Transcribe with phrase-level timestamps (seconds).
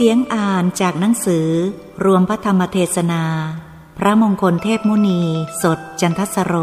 [0.00, 1.48] เสียงอ่านจากหนังสือ
[2.04, 3.24] รวมพระธรรมเทศนา
[3.98, 5.22] พระมงคลเทพมุนี
[5.62, 6.54] สดจันทสโร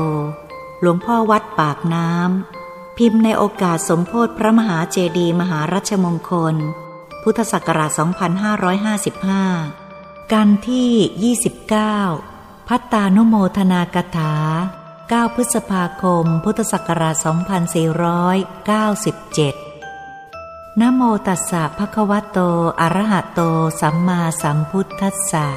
[0.81, 6.55] หลวงพ่อวัดปากน้ำ พิมพ์ในโอกาสสมโพธิพระมหาเจดีมหารัชมงคล
[7.23, 7.91] พุทธศักราช
[9.52, 11.33] 2555 กันที่
[12.16, 14.33] 29 พัตตานุโมทนากถา
[14.89, 19.64] 9 พฤษภาคม พุทธศักราช 2497
[20.81, 22.39] นโมตัสสะภะคะวะโต
[22.81, 23.41] อะระหะโต
[23.81, 25.47] สัมมาสัมพุทธัสสะ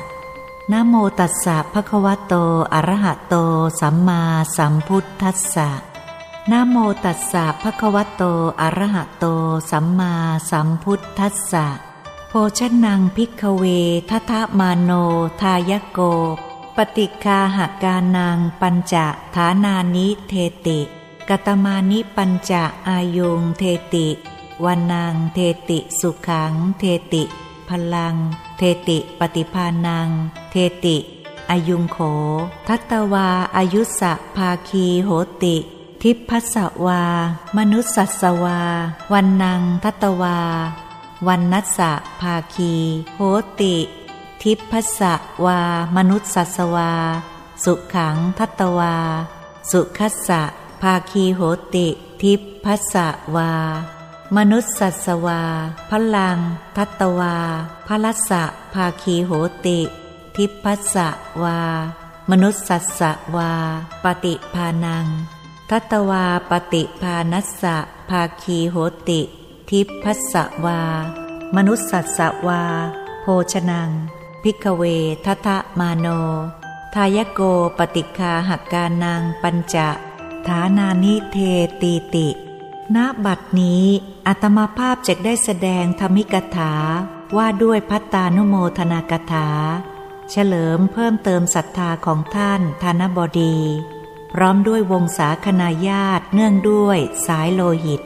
[0.72, 2.34] นโมตัสสะภะคะวะโต
[2.74, 3.34] อะระหะโต
[3.80, 4.20] สัมมา
[4.56, 5.68] สัมพุทธัสสะ
[6.50, 8.22] นโมตัสสะภะคะวะโต
[8.60, 9.24] อะระหะโต
[9.70, 10.12] สัมมา
[10.50, 11.66] สัมพุทธัสสะ
[12.28, 13.64] โภชนังพิกเว
[14.10, 14.90] ทัทมาโน
[15.40, 15.98] ทายโก
[16.76, 18.94] ปฏิคาหากานัง ปัญจ
[19.34, 20.32] ฐานานิเท
[20.66, 20.80] ติ
[21.28, 22.52] กตมานิปัญจ
[22.88, 24.08] อายุงเทติ
[24.64, 25.38] วันนางเท
[25.70, 27.22] ติสุขัง เทติ
[27.68, 28.14] พลัง
[28.58, 30.08] เทติปฏิพานัง
[30.50, 30.96] เทติ
[31.50, 31.98] อายุงโข
[32.68, 35.10] ทัตวาอายุสะภาคีโห
[35.42, 35.56] ติ
[36.02, 36.56] ทิพัส
[36.86, 37.02] วา
[37.56, 38.60] มนุสสัสวา
[39.12, 40.38] วันนางทัตวา
[41.26, 42.72] วันนัสสะภาคี
[43.16, 43.20] โห
[43.60, 43.74] ติ
[44.42, 45.00] ทิพัส
[45.44, 45.58] วา
[45.96, 46.92] มนุสสัสวา
[47.64, 48.94] สุขังทัตวา
[49.70, 50.42] สุขัสสะ
[50.82, 51.40] ภาคีโห
[51.74, 51.86] ติ
[52.22, 52.32] ทิ
[52.64, 52.94] พัส
[53.36, 53.52] วา
[54.36, 55.42] มนุษย์สัสวา
[55.90, 56.38] พลัง
[56.76, 57.36] ทัตวา
[57.88, 59.32] พลัสสะ ภาคีโห
[59.66, 59.80] ติ
[60.36, 61.08] ทิพัสสะ
[61.42, 61.60] วา
[62.30, 63.02] มนุษย์สัส
[63.36, 63.52] วา
[64.04, 65.06] ปฏิพานัง
[65.70, 67.76] ทัตวาปฏิพานัสสะ
[68.10, 68.76] ภาคีโห
[69.08, 69.20] ติ
[69.70, 70.80] ทิพัสสะวา
[71.56, 72.62] มนุษย์สัสวา
[73.22, 73.90] โภชนัง
[74.42, 74.82] พิกเว
[75.24, 76.06] ทัตมาโน
[76.94, 77.40] ทายโก
[77.78, 79.88] ปฏิคาหักการนังปัญจะ
[80.46, 81.36] ฐานานิเท
[81.82, 82.28] ตีติ
[82.96, 83.84] ณบัดนี้
[84.26, 86.74] อัตมาภาพจะได้แสดงธรรมิกถา
[87.36, 89.48] ว่าด้วยพัตตานุโมทนากถา
[90.30, 93.58] เฉลิมเพิ่มเติมศรัทธาของท่านธนบดี
[94.32, 98.02] พร้อมด้วยวงศาคณาญาติเนื่องด้วยสายโลหิต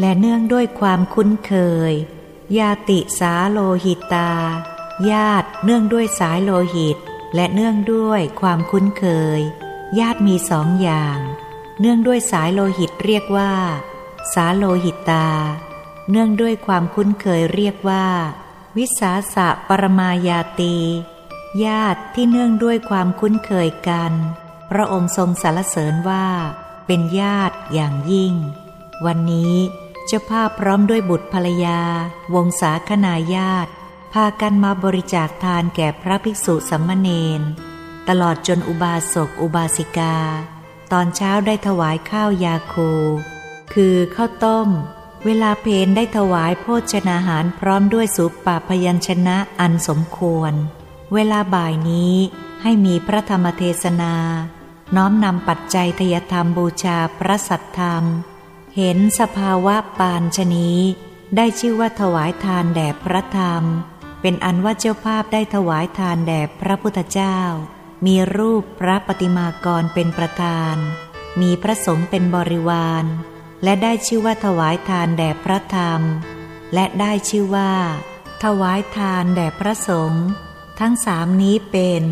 [0.00, 1.52] และเนื่องด้วยความคุ้นเค
[1.90, 1.92] ย
[2.58, 4.32] ญาติสาโลหิตตา
[5.10, 6.96] ญาติเนื่องด้วยสายโลหิต
[7.34, 9.04] และเนื่องด้วยความคุ้นเค
[9.38, 9.40] ย
[9.98, 11.18] ญาติมีสองอย่าง
[11.80, 13.52] เนื่องด้วยสายโลหิตเรียกว่า
[14.32, 15.28] สาโลหิตา
[16.10, 18.06] เนื่องด้วยความคุ้นเคยเรียกว่า
[18.76, 20.76] วิสาสะปรมายาตี
[21.64, 24.12] ญาติที่เนื่องด้วยความคุ้นเคยกัน
[24.70, 26.26] พระองค์ทรงสรรเสริญว่า
[26.86, 28.34] เป็นญาติอย่างยิ่ง
[29.06, 29.54] วันนี้
[30.06, 31.80] เจ้าภาพพร้อมด้วยบุตรภรรยา
[32.34, 33.70] วงศาคณาญาติ
[34.12, 37.08] พากันมาบริจาคทานแก่พระภิกษุสัมมเน
[37.38, 37.40] น
[38.08, 40.16] ตลอดจนอุบาสกอุบาสิกา
[40.92, 42.90] ตอนเช้าได้ถวายข้าวยาคู
[43.74, 44.68] คือข้าวต้ม
[45.24, 50.52] เวลาเพนได้ถวายโภชนาหารพร้อมด้วยสุปปาพยัญชนะอันสมควร
[51.14, 52.14] เวลาบ่ายนี้
[52.62, 54.14] ให้มีพระธรรมเทศนา
[54.96, 58.04] น้อมนำปัจจัยทยธรรมบูชาพระสัทธรรม
[58.76, 60.70] เห็นสภาวะปานชนี
[61.36, 63.62] ได้ชื่อว่าถวายทานแด่พระธรรม
[64.20, 67.38] เป็นอันว่าเจ้าภาพได้ถวายทานแด่พระพุทธเจ้า
[68.06, 70.76] มีรูปพระปฏิมากรเป็นประธาน
[71.40, 73.04] มีพระสงฆ์เป็นบริวาร
[73.64, 76.00] และได้ชื่อว่าถวายทานแด่พระธรรม
[76.74, 77.72] และได้ชื่อว่า
[78.44, 80.26] ถวายทานแด่พระสงฆ์
[80.80, 82.02] ทั้งสามนี้เป็น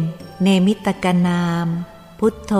[0.43, 1.67] เนมิตกนาม
[2.19, 2.55] พุทโธ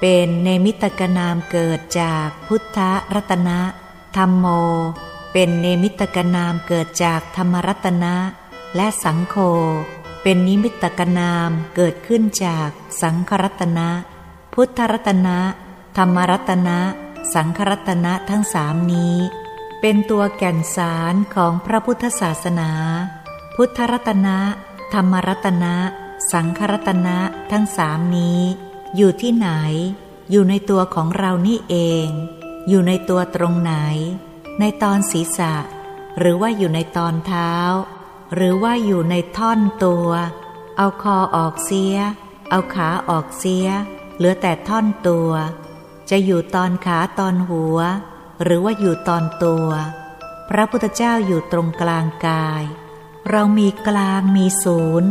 [0.00, 2.78] เป็นเนมิตกนามเกิดจากพุทธ
[3.14, 3.60] รัตนะ
[4.16, 4.46] ธรรมโม
[5.32, 8.14] เป็นเนมิตกนามเกิดจากธรรมรัตนะ
[8.76, 9.36] และสังโฆ
[10.22, 12.68] เป็นนิมิตกนามเกิดขึ้นจาก
[13.02, 13.88] สังครัตนะ
[14.54, 15.38] พุทธรัตนะ
[15.96, 16.78] ธรรมรัตนะ
[17.32, 19.16] สังครัตนะทั้งสามนี้
[19.80, 22.70] เป็นตัวแก่นสารของพระพุทธศาสนา
[23.56, 24.38] พุทธรัตนะ
[24.92, 25.74] ธรรมรัตนะ
[26.32, 27.18] สังครัตนะ
[27.52, 28.40] ทั้งสามนี้
[28.96, 29.50] อยู่ที่ไหน
[30.30, 31.76] อยู่ในตัวของเรานี่เอ
[32.06, 32.08] ง
[32.68, 33.74] อยู่ในตัวตรงไหน
[34.60, 35.54] ในตอนศีรษะ
[36.18, 37.52] หรือว่าอยู่ในตอนเท้า
[38.34, 40.08] หรือว่าอยู่ในท่อนตัว
[40.76, 41.96] เอาคอออกเสีย
[42.50, 43.66] เอาขาออกเสีย
[44.16, 45.30] เหลือแต่ท่อนตัว
[46.10, 47.78] จะอยู่ตอนขาตอนหัว
[48.42, 49.68] หรือว่าอยู่ตอนตัว
[50.48, 52.62] พระพุทธเจ้าอยู่ตรงกลางกาย
[53.30, 55.10] เรามีกลางมีศูนย์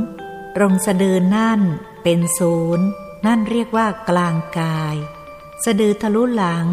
[0.56, 1.62] ตรงสะดือนั่น
[2.04, 2.86] เป็นศูนย์
[3.26, 4.96] นั่นเรียกว่ากลางกาย
[5.66, 6.68] สะดือทะลุหลัง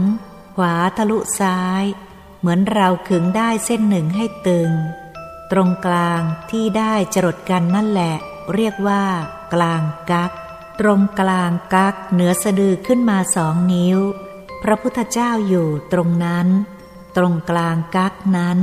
[0.56, 1.84] ขวาทะลุซ้าย
[2.38, 4.70] เหมือนเราขึงได้เส้นหนึ่งให้ตึง
[5.52, 8.14] ตรงกลางที่ได้จรดกันนั่นแหละ
[8.55, 9.05] เรียกว่า
[9.55, 10.32] กลางกัก
[10.80, 13.98] ตรงกลางกักเหนือสะดือขึ้นมาสองนิ้ว
[14.62, 16.48] พระพุทธเจ้าอยู่ตรงนั้น
[17.16, 18.58] ตรงกลางกักนั้น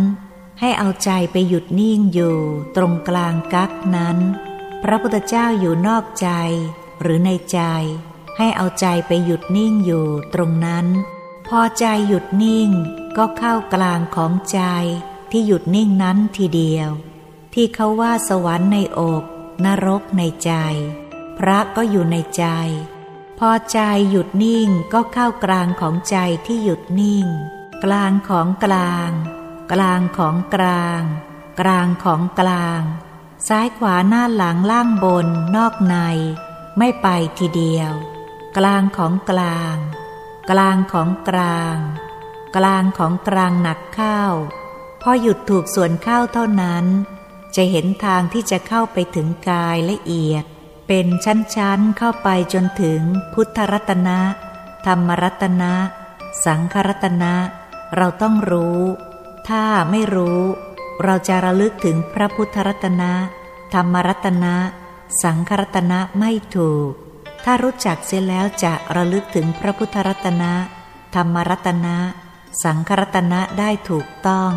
[0.59, 2.37] ให้เอาใจไปหยุดนิ่งอยู่
[2.75, 4.17] ตรงกลางกักนั้น
[4.83, 6.29] พระพุทธเจ้าอยู่นอกใจ
[7.01, 7.59] หรือในใจ
[8.37, 10.85] ให้เอาใจไปหยุดนิ่งอยู่ตรงนั้น
[11.47, 12.69] พอใจหยุดนิ่ง
[13.17, 14.61] ก็เข้ากลางของใจ
[15.31, 16.89] ที่หยุดนิ่งนั้นทีเดียว
[17.53, 19.23] ที่เขาว่าสวรรค์ในอก
[19.65, 20.51] นรกในใจ
[21.39, 22.45] พระก็อยู่ในใจ
[23.39, 23.79] พอใจ
[24.09, 27.25] หยุดนิ่งก็เข้ากลางของใจที่หยุดนิ่ง
[27.83, 29.11] กลางของกลาง
[29.71, 31.01] กลางของกลาง
[31.59, 32.81] กลางของกลาง
[33.47, 35.95] ซ้ายขวาหน้าหลังล่างบนนอกใน
[36.77, 37.07] ไม่ไป
[37.39, 37.93] ทีเดียว
[38.57, 39.77] กลางของกลาง
[40.51, 41.77] กลางของกลาง
[42.55, 44.21] กลางของกลางหนักเข้า
[45.01, 46.85] พอหยุดถูกส่วนเข้าเท่านั้น
[47.55, 50.45] จะเห็นทางที่จะเข้าไปถึงกายละเอียด
[50.87, 53.01] เป็นชั้นๆเข้าไปจนถึง
[53.33, 54.19] พุทธรัตนะ
[54.85, 55.73] ธรรมรัตนะ
[56.45, 57.33] สังครัตนะ
[57.95, 58.79] เราต้องรู้
[59.49, 60.41] ถ้าไม่รู้
[61.03, 63.11] เราจะระลึกถึงพระพุทธรัตนะ
[63.73, 64.55] ธรรมรัตนะ
[65.23, 66.91] สังครัตนะไม่ถูก
[67.45, 70.53] ถ้ารู้จักเสียแล้วจะระลึกถึงพระพุทธรัตนะ
[71.15, 71.95] ธรรมรัตนะ
[72.63, 74.51] สังครัตนะได้ถูกต้อง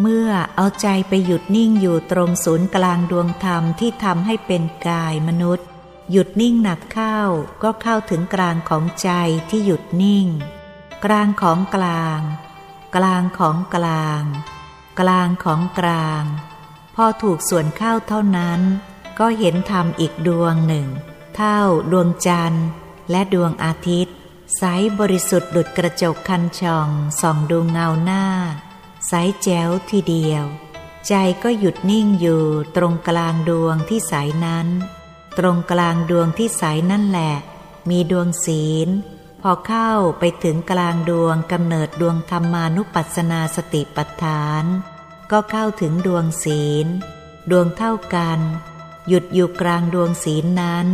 [0.00, 5.66] เมื่อเอาใจไปหยุดนิ่งอยู่ตรงศูนย์กลางดวงธรรมที่ทำให้เป็นกายมนุษย์
[6.10, 7.18] หยุดนิ่งหนักเข้า
[7.62, 9.10] ก็เข้าถึงกลางของใจ
[9.50, 10.26] ที่หยุดนิ่ง
[11.04, 12.20] กลางของกลาง
[12.96, 14.22] กลางของกลาง
[15.00, 16.24] กลางของกลาง
[16.94, 18.60] พอถูกส่วนเข้าเท่านั้น
[19.18, 20.88] ก็เห็นธรรมอีกดวงหนึ่ง
[21.36, 21.58] เท่า
[21.92, 22.66] ดวงจันทร์
[23.10, 24.14] และดวงอาทิตย์
[24.56, 24.62] ใส
[24.98, 26.88] บริสุทธิ์ดุดกระจกคันช่อง
[27.20, 28.24] ส่องดูเงาหน้า
[29.10, 30.44] ใสแจ๋วทีเดียว
[31.08, 32.42] ใจก็หยุดนิ่งอยู่
[32.76, 34.14] ตรงกลางดวงที่ใส
[34.44, 34.68] นั้น
[35.38, 37.34] ตรงกลางดวงที่ใสนั่นแหละ
[37.90, 38.88] มีดวงศีล
[39.42, 44.64] พอเข้าไปถึงกลางดวงกำเนิดดวงธรรมานุปัสสนาสติปัฏฐาน
[45.30, 46.86] ก็เข้าถึงดวงศีล
[47.50, 48.40] ดวงเท่ากัน
[49.08, 50.86] หยุดอยู่กลางดวงศีลนั้น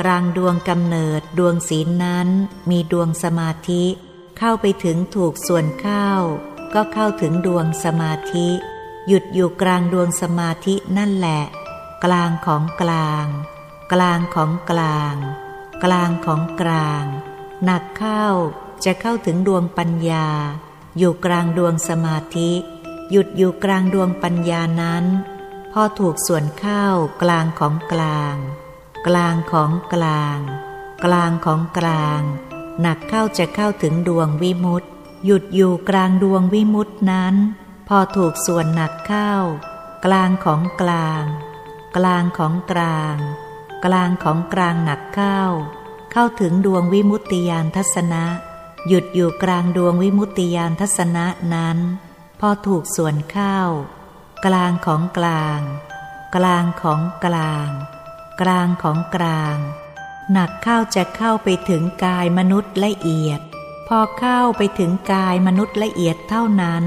[0.00, 2.28] กลางดวงกำเนิดดวงศีลนั้น
[2.70, 3.84] มีดวงสมาธิ
[4.38, 6.10] เข้าไปถึงถูกส่วนเข้า
[6.78, 8.48] ก็เข้าถึงดวงสมาธิ
[9.08, 11.42] หยุดอยู่กลางดวงสมาธินั่นแหละ
[12.04, 13.26] กลางของกลาง
[13.92, 15.14] กลางของกลาง
[15.84, 17.04] กลางของกลาง
[17.64, 18.26] หนักเข้า
[18.84, 20.28] จะเข้าถึงดวงปัญญา
[20.98, 22.50] อยู่กลางดวงสมาธิ
[23.10, 25.04] หยุดอยู่กลางดวงปัญญานั้น
[25.72, 26.84] พอถูกส่วนเข้า
[27.22, 28.36] กลางของกลาง
[29.06, 30.38] กลางของกลาง
[31.04, 32.20] กลางของกลาง
[32.80, 34.88] หนักเข้าจะเข้าถึงดวงวิมุตติ
[35.26, 37.34] หยุดอยู่กลางดวงวิมุตินั้น
[37.88, 39.32] พอถูกส่วนหนักเข้า
[40.04, 41.24] กลางของกลาง
[41.96, 43.16] กลางของกลาง
[43.84, 45.40] กลางของกลางหนักเข้า
[46.12, 48.24] เข้าถึงดวงวิมุตติยานทัศนะ
[48.88, 51.78] หยุดอยู่กลางดวงวิมุตติยานทัศนะนั้น
[52.40, 53.58] พอถูกส่วนเข้า
[54.46, 55.60] กลางของกลาง
[56.36, 57.70] กลางของกลาง
[58.40, 59.56] กลางของกลาง
[60.32, 63.40] หนักเข้าจะเข้าไปถึงกายมนุษย์ละเอียด
[63.88, 66.84] พอเข้าไปถึงกายมนุษย์ละเอียดเท่านั้น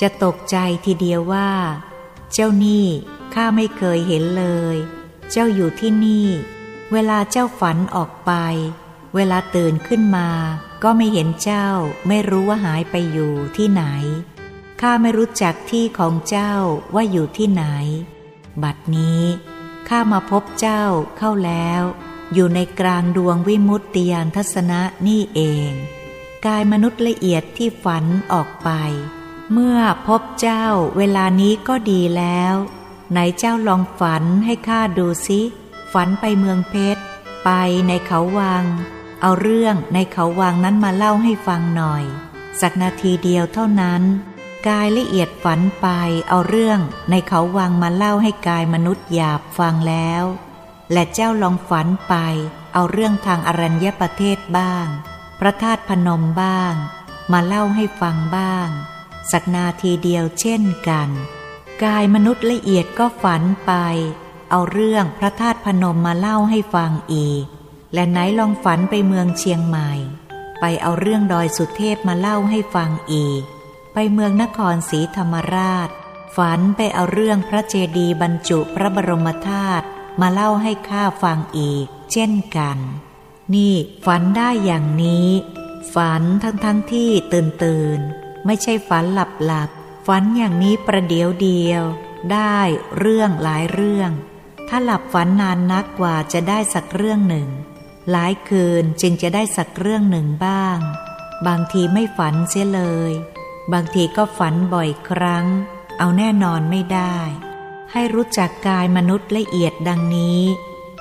[0.00, 0.56] จะตกใจ
[0.86, 1.50] ทีเดียวว่า
[2.32, 2.86] เจ้านี่
[3.34, 4.76] ข้าไม่เคยเห็นเลย
[5.30, 6.28] เจ้าอยู่ที่นี่
[6.92, 8.32] เวลาเจ้าฝันออกไป
[9.14, 10.28] เวลาตื่นขึ้นมา
[10.82, 11.68] ก็ไม่เห็นเจ้า
[12.08, 13.84] ไม่รู้ว่าหายไปอยู่ที่ไหน
[14.80, 16.54] ข้าไม่รู้จักที่ของเจ้า
[16.94, 17.64] ว่าอยู่ที่ไหน
[18.62, 19.22] บัดนี้
[19.88, 20.82] ข้ามาพบเจ้า
[21.18, 21.82] เข้าแล้ว
[22.34, 25.72] อยู่ในกลางดวงวิมุตติยานทัศนะนี่เอง
[26.46, 28.70] กายมนุษย์ละเอียดที่ฝันออกไป
[29.52, 30.66] เมื่อพบเจ้า
[30.96, 32.54] เวลานี้ก็ดีแล้ว
[33.10, 35.40] ไหนเจ้าลองฝันให้ข้าดูสิ
[35.92, 37.02] ฝันไปเมืองเพชร
[37.44, 37.50] ไป
[37.88, 38.64] ในเขาวัง
[39.20, 42.04] เอาเรื่องในเขาวังนั้นมาเล่าให้ฟังหน่อย
[42.60, 44.02] สักนาทีเดียวเท่านั้น
[44.68, 45.88] กายละเอียดฝันไป
[46.28, 46.80] เอาเรื่อง
[47.10, 50.24] ในเขาวังมาเล่าให้กายมนุษย์หยาบฟังแล้ว
[50.92, 52.14] และเจ้าลองฝันไป
[52.74, 54.86] เอาเรื่องทางอรัญญประเทศบ้าง
[55.40, 56.74] พระธาตุพนมบ้าง
[57.32, 58.68] มาเล่าให้ฟังบ้าง
[59.30, 61.08] สักนาทีเดียวเช่นกัน
[61.84, 63.72] กายมนุษย์ละเอียดก็ฝันไป
[64.50, 67.44] เอาเรื่องพระธาตุพนมมาเล่าให้ฟังอีก
[67.94, 69.90] และไหนลองฝันไปเมืองเชียงใหม่
[70.60, 73.42] ไปเอาเรื่องดอยสุเทพมาเล่าให้ฟังอีก
[73.92, 75.88] ไปเมืองนครศรีธรรมราช
[76.36, 79.84] ฝันไปเอาเรื่องพระเจดีย์บรรจุพระบรมธาตุ
[80.20, 82.78] มาเล่าให้ข้าฟังอีก เช่นกัน
[83.54, 85.28] นี่ฝันได้อย่างนี้
[85.94, 87.98] ฝันทั้งทั้งที่ตื่นตื่น
[88.46, 89.70] ไม่ใช่ฝันหลับหลับ
[90.06, 91.82] ฝันอย่างนี้ประเดี๋ยวเดียว
[92.32, 92.58] ได้
[92.98, 94.10] เรื่องหลายเรื่อง
[94.68, 97.48] ถ้าหลับฝันนานนักกว่าจะได้สักเรื่องหนึ่ง
[98.10, 100.78] หลายคืนจึงจะได้สักเรื่องหนึ่งบ้าง
[101.46, 103.12] บางทีไม่ฝันเสียเลย
[103.72, 105.46] บางทีก็ฝันบ่อยครั้ง
[105.98, 107.16] เอาแน่นอนไม่ได้
[107.92, 110.40] ให้รู้จักกายมนุษย์ละเอียดดังนี้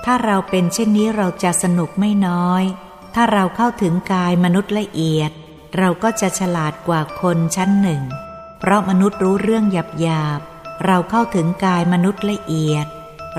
[0.06, 2.64] ถ้าเราเป็นเช่นนี้เราจะสนุกไม่น้อย
[3.16, 5.32] ถ้าเราเข้าถึงกายมนุษย์ละเอียด
[5.78, 8.02] เราก็จะฉลาดกว่าคนชั้นหนึ่ง
[8.60, 10.40] เพราะมนุษย์รู้เรื่องหยาบหยาบ
[10.86, 12.88] เราเข้าถึงกายมนุษย์ละเอียด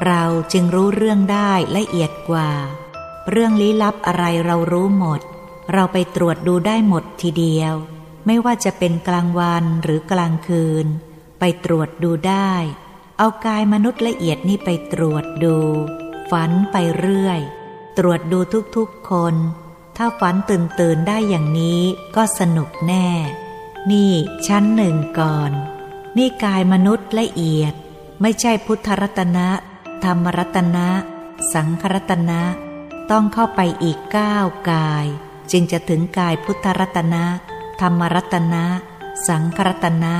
[0.04, 2.50] เราจึงรู้เรื่องได้ละเอียดกว่า
[3.30, 5.20] เรื่องลี้ลับอะไรเรารู้หมด
[5.72, 7.74] เราไปตรวจดูได้หมดทีเดียว
[8.26, 10.86] ไม่ว่าจะเป็นกลางวันหรือกลางคืน
[11.38, 12.52] ไปตรวจดูได้
[13.18, 15.56] เอากายมนุษย์ละเอียดนี่ไปตรวจดู
[16.30, 17.40] ฝันไปเรื่อย
[17.98, 18.38] ตรวจดู
[18.76, 19.34] ทุกๆคน
[19.96, 21.82] ถ้าฝันตื่นตื่นได้อย่างนี้
[22.16, 23.08] ก็สนุกแน่
[23.90, 24.12] นี่
[24.46, 25.50] ชั้นหนึ่งก่อน
[26.16, 27.74] นี่กายมนุษย์ละเอียด
[28.20, 29.48] ไม่ใช่พุทธรัตนะ
[30.04, 30.88] ธรรมรัตนะ
[31.52, 32.40] สังครัตนะ
[33.10, 35.06] ต้องเข้าไปอีกก้าวกาย
[35.50, 37.24] จึงจะถึงกายพุทธรัตนะ
[37.80, 38.64] ธรรมรัตนะ
[39.28, 40.14] สังครัตนะ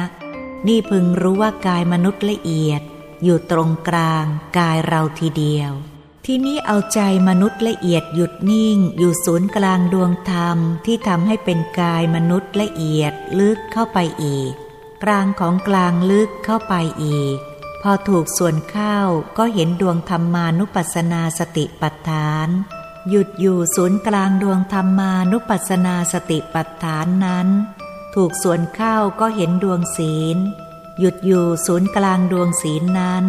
[0.66, 2.82] นี่พึงรู้ว่ากายมนุษย์ละเอียด
[3.24, 4.24] อยู่ตรงกลาง
[4.58, 5.72] กายเราทีเดียว
[6.26, 14.52] ที่นี้เอาใจมนุษย์ละเอียดหยุดนิ่ง อยู่ศูนย์กลางดวงธรรมที่ทำให้เป็นกายมนุษย์ละเอียดลึกเข้าไปอีก
[15.04, 16.74] กลางของกลางลึกเข้าไป
[17.04, 17.38] อีก
[17.82, 18.98] พอถูกส่วนเข้า
[19.38, 22.48] ก็เห็นดวงธรรมานุปัสสนาสติปัฏฐาน
[23.08, 27.48] หยุดอยู่ศูนย์กลางดวงธรรมานุปัสสนาสติปัฏฐานนั้น
[28.14, 30.36] ถูกส่วนเข้าก็เห็นดวงศีล
[30.98, 33.24] หยุดอยู่ศูนย์กลางดวงศีลนั้น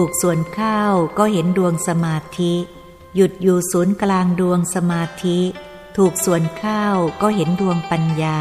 [0.00, 2.54] ถูกส่วนข้าวก็เห็นดวงสมาธิ
[3.16, 5.38] หยุดอยู่ศูนย์กลางดวงสมาธิ
[5.96, 8.38] ถูกส่วนข้าวก็เห็นดวงปัญญา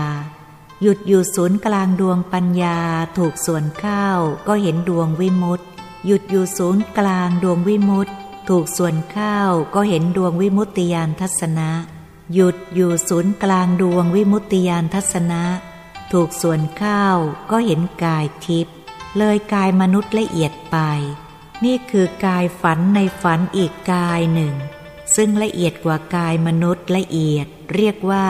[0.81, 2.79] หยุดอยู่ศูนย์กลางดวงปัญญา
[3.17, 5.67] ถูกส่วนข้าวก็เห็นดวงวิมุตต์
[6.05, 8.13] หยุดอยู่ศูนย์กลางดวงวิมุตต์
[8.49, 11.69] ถูกส่วนข้าวก็เห็นดวงวิมุตติยานทัศนะ
[12.33, 15.43] หยุดอยู่ศูนย์กลางดวงวิมุตติยานทัศนะ
[16.11, 17.17] ถูกส่วนข้าว
[17.51, 18.75] ก็เห็นกายทิพย์
[19.17, 20.77] เลยกายมนุษย์ละเอียดไป
[21.63, 24.53] นี่คือกายฝันในฝันอีกกายหนึ่ง
[25.15, 28.27] ซึ่งละเอียดกว่ากายมนุษย์ละเอียด เรียกว่า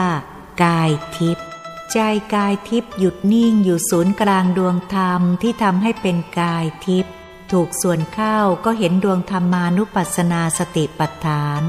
[0.64, 1.46] กายทิพย์
[1.92, 1.98] ใจ
[2.34, 7.12] กายทิพย์หยุดนิ่งอยู่ศูนย์กลางดวงธรรมที่ทำให้เป็นกายทิพย์
[7.52, 11.62] ถูกส่วนเข้าก็เห็นดวงธรรมานุปัสสนาสติปัฏฐาน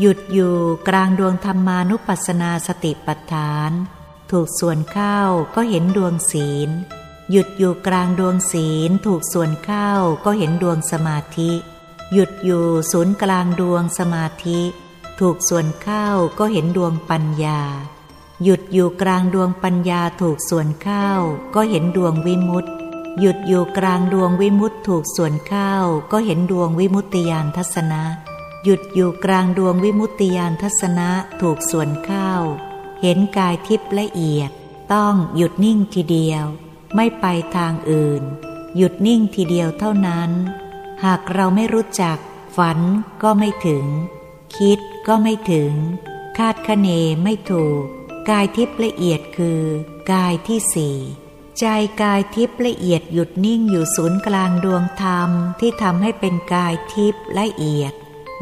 [0.00, 0.56] หยุดอยู่
[0.88, 3.70] กลางดวงธรรมานุปัสสนาสติปัฏฐาน
[4.30, 5.18] ถูกส่วนเข้า
[5.54, 6.70] ก็เห็นดวงศีล
[7.30, 9.90] หยุดอยู่กลางดวงศีลถูกส่วนเข้า
[10.24, 11.52] ก็เห็นดวงสมาธิ
[12.12, 14.60] หยุดอยู่ศูนย์กลางดวงสมาธิ
[15.20, 16.06] ถูกส่วนเข้า
[16.38, 17.60] ก็เห็นดวงปัญญา
[18.42, 21.08] หยุดอยู่กลางดวงปัญญาถูกส่วนเข้า
[21.54, 22.70] ก็เห็นดวงวิมุตติ
[23.20, 25.72] หยุดอยู่กลางดวงวิมุตติถูกส่วนเข้า
[26.12, 28.02] ก็เห็นดวงวิมุตติยานทัศนะ
[28.64, 31.08] หยุดอยู่กลางดวงวิมุตติยานทัศนะ
[31.40, 32.30] ถูกส่วนเข้า
[33.02, 34.50] เห็นกายทิพย์ละเอียด
[34.92, 36.46] ต้องหยุดนิ่งทีเดียว
[36.96, 37.26] ไม่ไป
[37.56, 38.22] ทางอื่น
[38.76, 40.30] หยุดนิ่งทีเดียวเท่านั้น
[41.04, 42.18] หากเราไม่รู้จัก
[42.56, 42.78] ฝัน
[43.22, 43.84] ก็ไม่ถึง
[44.56, 44.78] คิด
[45.08, 45.72] ก็ไม่ถึง
[46.38, 46.88] คาดคะเน
[47.24, 47.82] ไม่ถูก
[48.30, 49.60] กายทิพย์ละเอียดคือ
[50.12, 50.96] กายที่สี่
[51.58, 51.66] ใจ
[52.02, 55.30] กายทิพย์ละเอียดหยุดนิ่งอยู่ศูนย์กลางดวงธรรม
[55.60, 57.92] ที่ทำให้เป็นกายทิพย์ละเอียด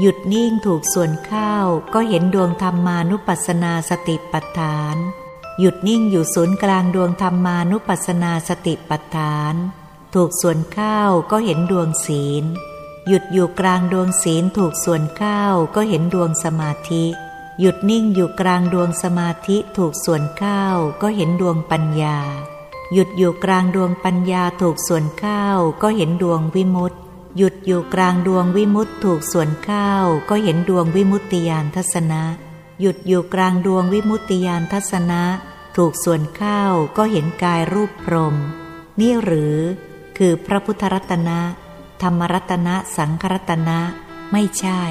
[0.00, 1.54] หยุดนิ่งถูกส่วนเข้า
[1.94, 4.96] ก็เห็นดวงธรรมานุปัสสนาสติปัฏฐาน
[5.60, 9.54] หยุดนิ่งอยู่ศูนย์กลางดวงธรรมานุปัสสนาสติปัฏฐาน
[10.14, 12.44] ถูกส่วนเข้าก็เห็นดวงศีล
[13.08, 15.42] หยุดอยู่กลางดวงศีลถูกส่วนเข้า
[15.74, 17.04] ก็เห็นดวงสมาธิ
[17.60, 22.18] หยุดนิ่งอยู่กลางดวงสมาธิถูกส่วนข้าวก็เห็นดวงปัญญา
[22.92, 26.98] หยุดอยู่กลางดวงปัญญาถูกส่วนข้าวก็เห็นดวงวิมุตติ
[27.36, 32.22] หยุดอยู่กลางดวงวิมุตติถูกส่วนข้าวก็เห็นดวงวิมุตติยานทัศนะ
[32.80, 35.22] หยุดอยู่กลางดวงวิมุตติยานทัศนะ
[35.76, 38.36] ถูกส่วนข้าวก็เห็นกายรูปพรม
[39.00, 39.56] นี่หรือ
[40.18, 41.40] คือพระพุทธรัตนะ
[42.02, 43.78] ธรรมรัตนะสังครัตนะ
[44.32, 44.82] ไม่ใช่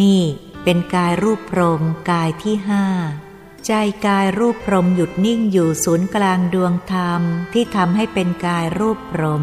[0.00, 0.22] นี่
[0.64, 2.84] เป็นกายรูปพรมกายที่ห้า
[3.66, 3.72] ใจ
[4.06, 7.22] กายรูปพรมหยุดนิ่งอยู่ศูนย์กลางดวงธรรม
[7.52, 9.42] ที่ทำให้เป็นกายรูปพรม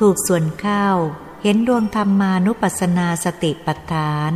[0.00, 0.86] ถูกส่วนเข้า
[1.42, 4.32] เห็นดวงธรรมานุปัสสนาสติปัฏฐาน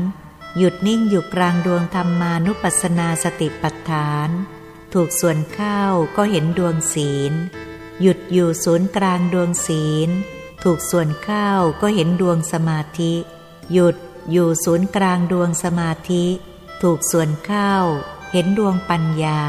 [0.58, 4.30] หยุดนิ่งอยู่กลางดวงธรรมานุปัสสนาสติปัฏฐาน
[4.92, 5.80] ถูกส่วนเข้า
[6.16, 7.32] ก็เห็นดวงศีล
[8.00, 10.10] หยุดอยู่ศูนย์กลางดวงศีล
[10.62, 11.48] ถูกส่วนเข้า
[11.80, 13.14] ก็เห็นดวงสมาธิ
[13.72, 13.96] หยุด
[14.30, 16.24] อยู่ศูนย์กลางดวงสมาธิ
[16.82, 17.72] ถูกส่วนเข้า
[18.32, 19.40] เห็นดวงปัญญา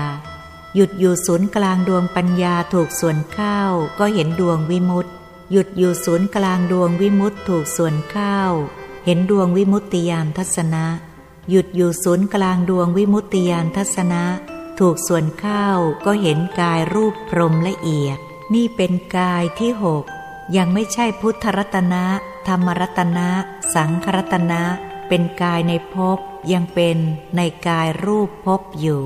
[0.76, 3.60] หยุดอยู่ศูนย์กลางดวงปัญญาถูกส่วนเข้า
[4.00, 5.12] ก็เห็นดวงวิมุตติ
[5.52, 8.40] หยุดอยู่ศูนย์กลางดวงวิมุตติถูกส่วนเข้า
[9.06, 10.86] เห็นดวงวิมุตติยานทัศนะ
[11.50, 14.24] หยุดอยู่ศูนย์กลางดวงวิมุตติยานทัศนะ
[14.80, 15.68] ถูกส่วนเข้า
[16.06, 18.18] ก็เห็นกายรูปพรมละเอียด
[18.54, 20.04] นี่เป็นกายที่หก
[20.58, 22.06] ยังไม่ใช่พุทธรัตนะ
[22.48, 23.30] ธรรมรัตนะ
[23.74, 24.62] สังครัตนะ
[25.08, 26.20] เป็นกายในภพ
[26.52, 26.98] ยังเป็น
[27.36, 29.04] ในกายรูปภพอยู่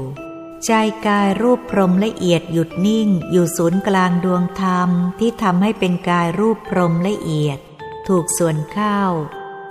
[0.66, 0.72] ใจ
[1.08, 4.89] กายรูปพรมละเอียดหยุดนิ่ง อยู่ศูนย์กลางดวงธรรม
[5.20, 7.60] ที่ทำให้เป็นกายรูปพรมละเอียด
[8.08, 9.01] ถูกส่วนเข้า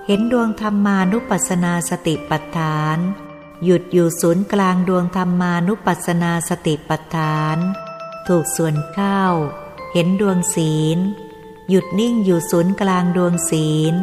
[0.08, 2.98] เห็นดวงธรรมานุปัสสนาสติปัฏฐาน
[3.64, 7.56] หยุดอยู่ศูนย์กลางดวงธรรมานุปัสสนาสติปัฏฐาน
[8.28, 9.22] ถูกส่วนเข้า
[9.92, 10.98] เห็นดวงศีล
[11.68, 13.94] หยุดนิ่งอยู่ศูนย์กลางดวงศีล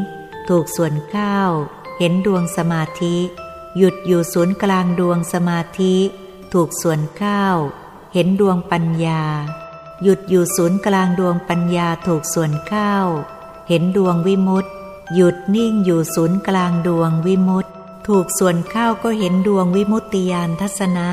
[0.50, 1.40] ถูกส่วนเข้า
[2.00, 3.18] เห็นดวงสมาธิ
[3.78, 5.96] หยุดอยู่ศูนย์กลางดวงสมาธิ
[6.54, 7.46] ถูกส่วนเข้า
[8.14, 9.24] เห็นดวงปัญญา
[10.04, 12.96] หยุดอยู่ศูนย์กลางดวงปัญญาถูกส่วนเข้า
[13.68, 14.72] เห็นดวงวิมุตติ
[15.14, 17.72] หยุดนิ่งอยู่ศูนย์กลางดวงวิมุตติ
[18.08, 21.08] ถูกส่วนเข้าก็เห็นดวงวิมุตติยานทัศนะ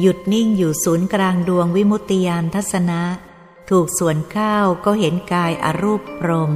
[0.00, 3.00] หยุดนิ่งอยู่ศูนย์กลางดวงวิมุตติยานทัศนะ
[3.70, 6.52] ถูกส่วนเข้าก็เห็นกายอรูปพรม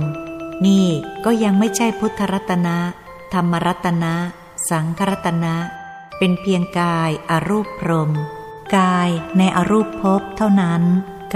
[0.66, 0.86] นี่
[1.24, 2.78] ก็ยังไม่ใช่พุทธรัตนะ
[3.32, 4.14] ธรรมรัตนะ
[4.68, 5.54] สังครัตนะ
[6.18, 8.10] เป็นเพียงกายอรูปพรม
[8.76, 10.82] กายในอรูปภพเท่านั้น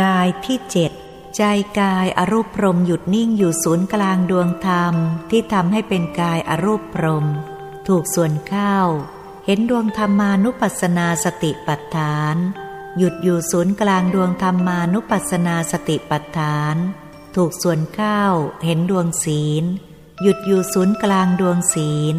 [0.02, 0.92] กายที่เจ็ด
[1.38, 1.44] ใจ
[1.80, 4.94] กายอรูปพรมหยุดนิ่งอยู่ศูนย์กลางดวงธรรม
[5.30, 7.26] ที่ทำให้เป็นกายอรูปพรม
[7.88, 8.76] ถูกส่วนเข้า
[9.46, 12.36] เห็นดวงธรรมานุปัสสนาสติปัฏฐาน
[12.98, 16.76] หยุดอยู่ศูนย์กลางดวงธรรมานุปัสสนาสติปัฏฐาน
[17.36, 18.22] ถูกส่วนเข้า
[18.64, 19.64] เห็นดวงศีล
[20.22, 22.16] หยุดอยู่ศูนย์กลางดวงศีล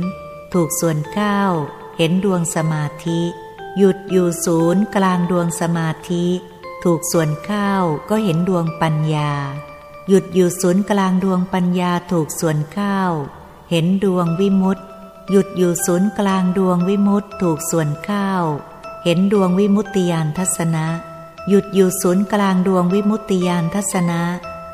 [0.54, 1.40] ถูกส่วนเข้า
[1.98, 3.22] เห็นดวงสมาธิ
[3.78, 6.28] หยุดอยู่ศูนย์กลางดวงสมาธิ
[6.84, 9.32] ถูกส่วนข้าวก็เห็นดวงปัญญา
[10.08, 13.12] หยุดอยู่ศูนย์กลางดวงปัญญาถูกส่วนข้าว
[13.70, 14.84] เห็นดวงวิมุตติ
[15.32, 18.44] หยุดอยู่ศูนย์กลางดวงวิมุตติถูกส่วนข้าว
[19.04, 20.86] เห็นดวงวิมุตติยานทัศนะ
[21.50, 24.22] หยุดอยู่ศูนย์กลางดวงวิมุตติยานทัศนะ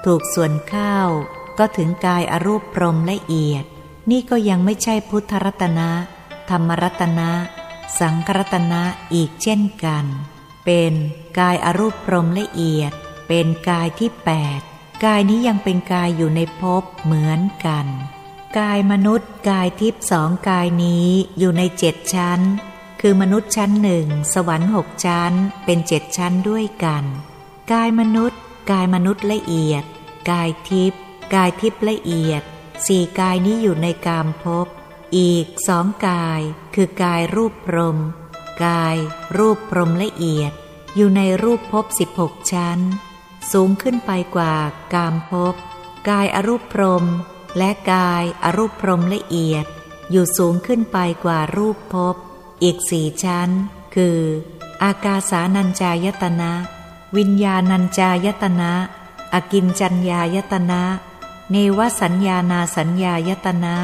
[0.06, 1.10] ถูกส่วนข้าว
[1.58, 3.66] ก็ถึงกายอรูปพรมละเอียด
[4.10, 5.90] นี่ก็ยังไม่ใช่พุทธรัตนะ
[6.50, 7.30] ธรรมรัตนะ
[8.00, 8.82] สังครัตนะ
[9.14, 10.06] อีกเช่นกัน
[10.66, 10.94] เป็น
[11.40, 12.92] กายอรูปพรมละเอียด
[13.28, 14.60] เป็นกายที่แปด
[15.06, 17.88] กายนี้ยังเป็นกายอยู่ในภพเหมือนกัน
[18.60, 22.40] กายมนุษย์กายทิพย์สองกายนี้อยู่ในเจ็ดชั้น
[23.02, 25.34] คือมนุษย์ชั้นหนึ่งสวรรค์หกชั้น
[25.66, 27.04] เป็นเจ็ดชั้นด้วยกัน
[27.72, 28.40] กายมนุษย์
[28.72, 29.84] กายมนุษย์ละเอียด
[30.30, 31.02] กายทิพย์
[31.34, 32.42] กายทิพย์ละเอียด
[32.88, 34.68] สี่กายนี้อยู่ในกามภพ
[35.18, 36.42] อีกสองกาย
[36.76, 37.98] คือกายรูปพรม
[38.64, 38.96] กาย
[39.38, 40.52] รูปพรมละเอียด
[40.96, 42.80] อยู่ในรูปภพสิบหกชั้น
[43.52, 44.56] สูงขึ้นไปกว่า
[44.94, 45.56] กามภพ
[46.10, 47.06] กายอรูปพรม
[47.58, 49.66] และกายอรูปพรมละเอียด
[50.12, 52.16] อยู่สูงขึ้นไปกว่ารูปภพ
[52.64, 53.50] อีกสี่ชั้น
[53.96, 54.20] คือ
[54.84, 56.52] อากาสานัญจายตนะ
[57.18, 58.72] วิญญาณัญจายตนะ
[59.34, 60.82] อกินจัญญายตนะ
[61.52, 63.76] เนวสัญญานาสัญญายตนะ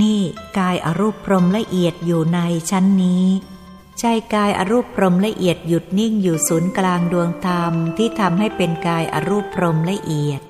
[0.00, 0.20] นี่
[0.58, 2.38] กายอรูปพรมละเอียดอยู่ใน
[2.70, 3.26] ชั้นนี้
[4.00, 4.04] ใจ
[4.34, 10.40] กายอรูปพรมละเอียดหยุดนิ่งอยู่ศูนย์กลางดวงธรรมที่ทำให้เป็นกายอรูปพรมละเอียด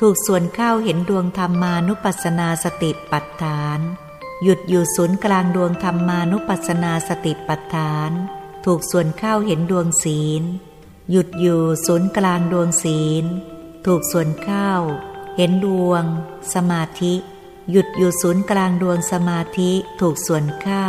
[0.00, 3.80] ถูกส่วนเข้าเห็นดวงธรรมานุปัสสนาสติปัฏฐาน
[4.42, 8.10] หยุดอยู่ศูนย์กลางดวงธรรมานุปัสสนาสติปัฏฐาน
[8.64, 10.42] ถูกส่วนเข้าเห็นดวงศีล
[11.10, 13.24] หยุดอยู่ศูนย์กลางดวงศีล
[13.86, 14.70] ถูกส่วนเข้า
[15.36, 16.02] เห็นดวง
[16.54, 17.14] สมาธิ
[17.70, 20.88] หยุดอยู่ศูนย์กลางดวงสมาธิ ถูกส่วนเข้า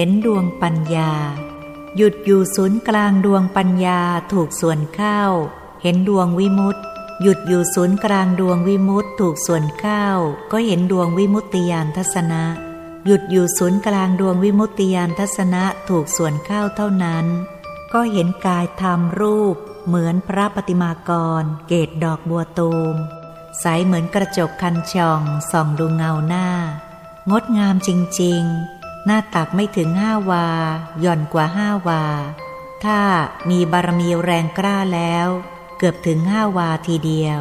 [0.00, 1.12] เห็นดวงปัญญา
[1.96, 4.00] หยุดอยู่ศูนย์กลางดวงปัญญา
[4.32, 5.20] ถูกส่วนเข้า
[5.82, 6.82] เห็นดวงวิมุตติ
[7.22, 10.04] หยุดอยู่ศูนย์กลางดวงวิมุตติถูกส่วนเข้า
[10.50, 12.42] ก็เห็นดวงวิมุตติยานทัศนะ
[13.06, 17.26] หยุดอยู่ศูนย์กลางดวงวิมุตติยานทัศนะถูกส่วนเข้าเท่านั้น
[17.92, 19.56] ก็เห็นกายธรรมรูป
[19.86, 22.94] เหมือนพระปฏิมากร เกตดอกบัวตูม
[23.60, 26.48] ใสเหมือนกระจกคันช่องส่องดูเงาหน้า
[27.30, 27.90] งดงามจ
[28.22, 30.46] ริง ๆ หน้าตักไม่ถึงห้าวา
[31.00, 32.04] หย่อนกว่าห้าวา
[32.84, 33.00] ถ้า
[33.50, 35.28] มีบารมีแรงกล้าแล้ว
[35.78, 37.40] เกือบถึงห้าวาทีเดียว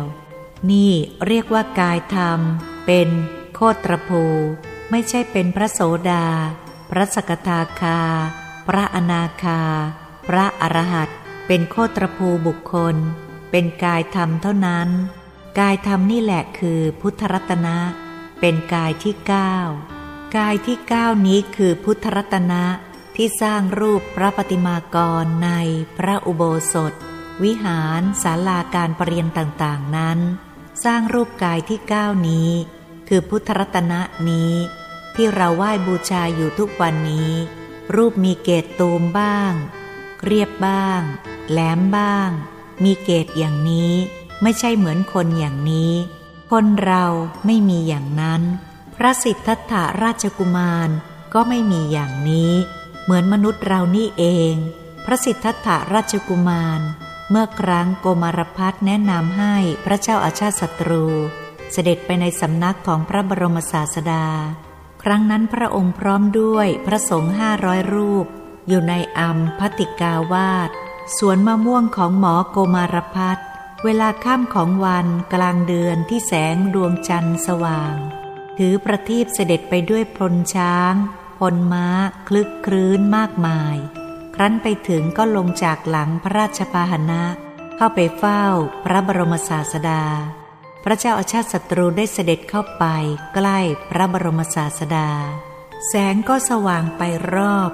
[0.72, 0.92] นี่
[1.28, 2.40] เรียกว่ากายธรรม
[2.86, 3.10] เป็น
[3.56, 4.24] โคตรภู
[4.92, 5.80] ไม่ใช่เป็นพระโส
[6.12, 6.26] ดา
[6.90, 8.00] พระสกทาคา
[8.68, 9.62] พระอนาคา
[10.28, 11.10] พระอรหัต
[11.48, 12.96] เป็นโคตรภูบุคคล
[13.52, 14.90] เป็นกายธรรมเท่านั้น
[15.60, 17.78] กายธรรมนี่แหละคือพุทธรัตนะ
[18.40, 19.54] เป็นกายที่เก้า
[20.36, 22.66] กายที่เก้านี้คือพุทธรัตนะ
[23.16, 25.52] ที่สร้างรูปพระปฏิมากรใน
[25.98, 26.94] พระอุโบสถ
[27.44, 30.20] วิหารศาลาการประเรียนต่างๆนั้น
[30.84, 32.50] สร้างรูปกายที่เก้านี้
[33.08, 34.54] คือพุทธรัตนะนี้
[35.16, 37.32] ที่เราไหว้บูชาอยู่ทุกวันนี้
[37.96, 39.54] รูปมีเกตตูมบ้าง
[40.26, 41.02] เรียบบ้าง
[41.50, 42.30] แหลมบ้าง
[42.84, 43.94] มีเกตอย่างนี้
[44.42, 45.94] ไม่ใช่เหมือนคนอย่างนี้
[46.52, 47.06] คนเรา
[47.46, 48.42] ไม่มีอย่างนั้น
[48.98, 50.90] พระสิทธัตถราชกุมาร
[51.34, 52.54] ก็ไม่มีอย่างนี้
[53.04, 54.54] เหมือนมนุษย์เรานี่เอง
[55.06, 56.82] พระสิทธัตถราชกุมาร
[57.30, 59.56] เมื่อครั้งโกมารพัฒแนะนำให้
[59.86, 61.06] พระเจ้าอาชาติศัตรู
[61.72, 64.26] เสด็จไปในสำนักของพระบรมศาสดา
[65.04, 68.26] ครั้งนั้นพระองค์พร้อมด้วยพระสงฆ์ห้าร้อยรูป
[68.68, 70.70] อยู่ในอัมพติกาวาส
[71.18, 73.38] สวนมะม่วงของหมอโกมารพัฒ
[73.84, 77.96] เวลาค่ำของวันกลางเดือนที่แสงดวงจันทร์สว่าง
[78.58, 80.94] ถือประทีปเสด็จไปด้วยพลช้าง
[81.40, 81.88] พลม้า
[82.28, 83.76] คลึกครื้นมากมาย
[84.36, 87.24] ครั้นไปถึงก็ลงจากหลังพระราชพาหนะ
[87.78, 88.46] เข้าไปเฝ้า
[88.84, 90.04] พระบรมศาสดา
[90.84, 92.86] พระเจ้าอาชาติศัตรูได้เสด็จเข้าไป
[93.34, 95.10] ใกล้พระบรมศาสดา
[95.88, 97.02] แสงก็สว่างไป
[97.34, 97.72] รอบ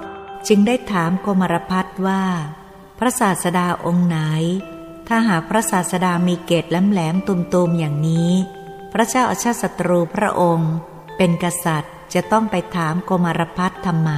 [0.48, 2.24] จึงได้ถามโกมารพัฒว่า
[2.98, 4.18] พระศาสดาองค์ไหน
[5.08, 8.32] ถ้าหากพระศาสดามีเกศแหลมๆตุมๆอย่างนี้
[8.96, 10.72] พระเจ้าอาชาติศัตรูพระองค์
[11.16, 14.10] เป็นกษัตริย์จะต้องไปถามโกมารพัฒทำไม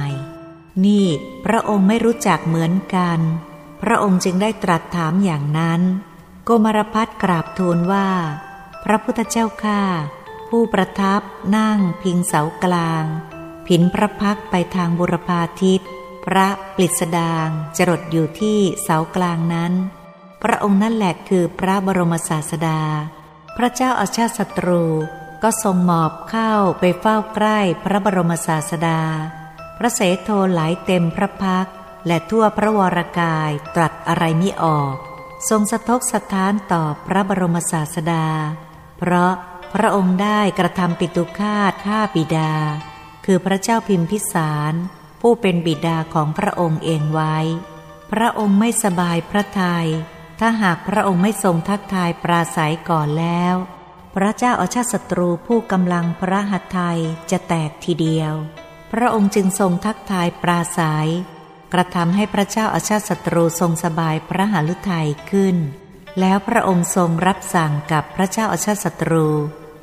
[0.85, 1.05] นี่
[1.45, 3.19] พระองค์ไม่รู้จักเหมือนกัน
[3.81, 5.81] พระองค์จึงได้ตรัสถามอย่างนั้น
[6.45, 8.09] โกมารพัฒกราบทูลว่า
[8.83, 9.81] พระพุทธเจ้าข้า
[10.49, 11.21] ผู้ประทับ
[11.57, 13.03] นั่งพิงเสากลาง
[13.67, 15.81] ผินพระพักไปทางบุรพาทิศ
[16.25, 19.73] พระปลิดสดางจรดอยู่ที่เสากลางนั้น
[20.43, 22.81] พระองค์นั่นแหละคือพระบรมศาสดา
[23.57, 24.83] พระเจ้าอาชาติศัตรู
[25.43, 29.01] ก็ทรงหมอบเข้าไปเฝ้าใกล้พระบรมศาสดา
[29.77, 31.67] พระเสโทไหลเต็มพระพัก
[32.07, 34.95] และทั่วพระวรากายตรัสอะไรมิออก
[35.49, 38.27] ทรงสะทกสะท้านต่อพระบรมศาสดา
[38.97, 39.33] เพราะ
[39.73, 42.53] พระองค์ได้กระทำปิตุคาตฆ่าบิดา
[43.25, 44.73] คือพระเจ้าพิมพิสาร
[45.21, 47.37] ผู้เป็นบิดาของพระองค์เองไว้
[48.11, 49.87] พระองค์ไม่สบายพระทยัย
[50.39, 53.55] ถ้าหากพระองค์ไม่ทรงทักทายปราศัยก่อนแล้ว
[54.15, 58.33] พระเจ้าอาชาติศัตรูผู้กำลังพระหัตถ์จะแตกทีเดียว
[58.91, 61.09] พระองค์จึงทรงทักทายปราศัย
[61.73, 65.57] กระทำให้พระเจ้าอาชาติศัตรูทรงสบายพระหฤทัยขึ้น
[66.19, 69.27] แล้วพระองค์ทรงรับสั่งกับพระเจ้าอาชาติศัตรู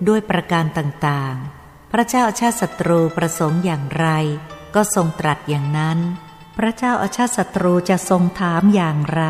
[0.08, 4.06] ด้วยประการต่างๆ พระเจ้าอาชาติศัตรูประสงค์อย่างไร
[4.74, 5.98] ก็ทรงตรัสอย่างนั้น
[6.56, 9.24] พระเจ้าอาชาติศัตรูจะทรงถามอย่างไร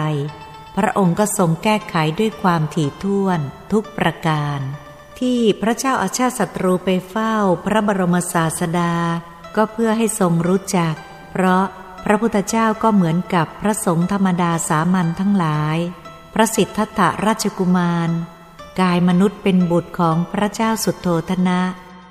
[0.77, 3.41] พระองค์ก็ทรงแก้ไขด้วยความถี่ถ้วน
[3.73, 4.61] ทุกประการ
[5.21, 7.35] ที่พระเจ้าอาชาติศัตรูไปเฝ้า
[7.65, 8.95] พระบรมศาสดา
[9.57, 10.95] ก็เพื่อให้ทรงรู้จัก
[11.31, 11.65] เพราะ
[12.05, 15.77] พระพุทธเจ้าก็เหมือนกับพระสงฆ์ธรรมดาสามัญทั้งหลาย
[16.35, 18.11] พระสิทธัตถราชกุมาร
[18.81, 21.09] กายมนุษย์เป็นบุตรของพระเจ้าสุดโท
[21.49, 21.61] นะ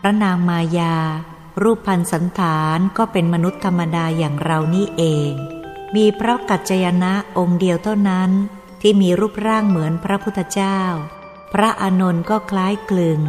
[0.02, 0.96] พระนางมายา
[1.62, 5.32] รูปพันสันฐานก็เป็นมนุษย์ธรรมดาอย่างเรานี่เอง
[5.96, 8.32] มีพระกัจจยนะองค์เดียวเท่านั้น
[8.82, 10.80] ที่มีรูปร่างเหมือนพระพุทธเจ้า
[11.54, 13.20] พระอานนท์ก็คล้ายกลึง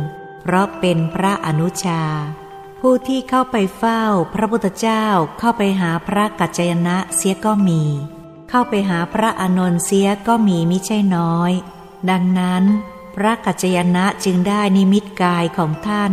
[0.42, 2.02] เพราะเป็นพระอนุชา
[2.80, 4.02] ผู้ที่เข้าไปเฝ้า
[4.34, 5.04] พระพุทธเจ้า
[5.38, 7.82] เข้าไปหาพระกัจจยนะเสียก็มี
[8.50, 11.52] เข้าไปหาพระอานนท์เสียก็มีมิใช่น้อย
[12.10, 12.64] ดังนั้น
[13.16, 16.12] พระกัจจยนะจึงได้นิมิตกายของท่าน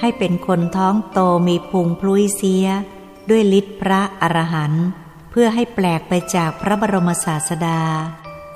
[0.00, 2.66] ให้เป็นคนท้องโตมีพุงพลุยเสีย
[3.28, 4.86] ด้วยฤทธิพระอรหันต์
[5.30, 7.80] เพื่อให้แปลกไปจากพระบรมศาสดา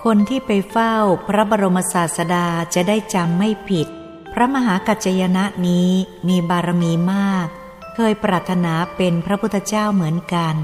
[0.04, 0.96] คนที่ไปเฝ้า
[1.28, 3.88] พระบรมศาสดาจะได้จำไม่ผิด
[4.32, 5.90] พระมหากัจจยนะนี้
[6.28, 7.46] มีบารมีมาก
[7.94, 10.56] เคยปรารถนาเป็นพระพุทธเจ้าเหมือนกัน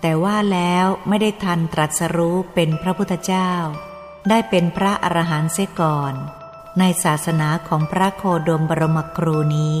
[0.00, 3.50] แต่ว่าแล้วไม่ได้ทันตรัสรู้เป็นพระพุทธเจ้า
[4.28, 6.14] ได้เป็นพระอรหันต์เสียก่อน
[6.78, 9.76] ในศาสนาของพระโคดมบรมครูนี้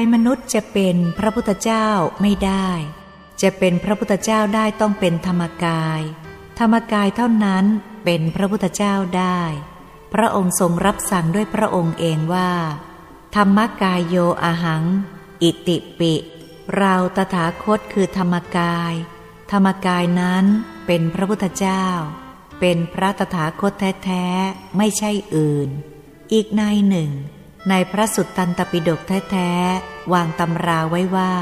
[0.00, 1.88] ายมนุษย์จะเป็นพระพุทธเจ้า
[2.22, 2.68] ไม่ได้
[3.42, 6.00] จะเป็นพระพุทธเจ้าได้ต้องเป็นธรรมกาย
[6.58, 7.64] ธรรมกายเท่านั้น
[8.04, 9.42] เป็นพระพุทธเจ้าได้
[10.12, 12.52] พระองค์ทรงรับสั่งด้วยพระองค์เองว่า
[13.36, 14.84] ธรรมกายโยอาหัง
[15.42, 16.14] อิติปิ
[16.74, 18.94] เราตถาคตคือธรรมกาย
[19.52, 20.44] ธรรมกายนั้น
[20.86, 21.84] เป็นพระพุทธเจ้า
[22.60, 23.72] เป็นพระตถาคต
[24.04, 25.68] แท้ๆไม่ใช่อื่น
[26.32, 27.10] อีกในหนึ่ง
[27.68, 31.34] ในพระสุตตันตปิฎกแท้ๆ วางตำราไว้ว่า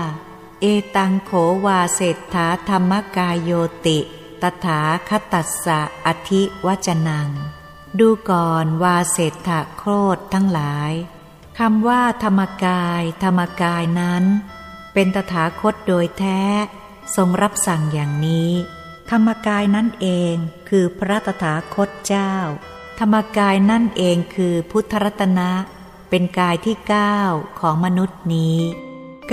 [0.60, 1.30] เอตังโข
[1.66, 3.52] วาเศรษฐาธรรมกายโย
[3.86, 3.98] ติ
[4.42, 7.28] ตถาคตัสสะอธิวจนัง
[7.98, 9.84] ดูก่อนวาเศรษฐโค
[10.16, 10.92] ตทั้งหลาย
[11.58, 14.24] คำว่าธรรมกาย ธรรมกายนั้น
[14.92, 16.42] เป็นตถาคตโดยแท้
[17.16, 18.52] ทรงรับสั่งอย่างนี้
[19.10, 20.34] ธรรมกายนั่นเอง
[20.68, 22.32] คือพระตถาคตเจ้า
[22.98, 25.50] ธรรมกายนั่นเองคือพุทธรัตนะ
[26.08, 27.18] เป็นกายที่เก้า
[27.60, 28.58] ของมนุษย์นี้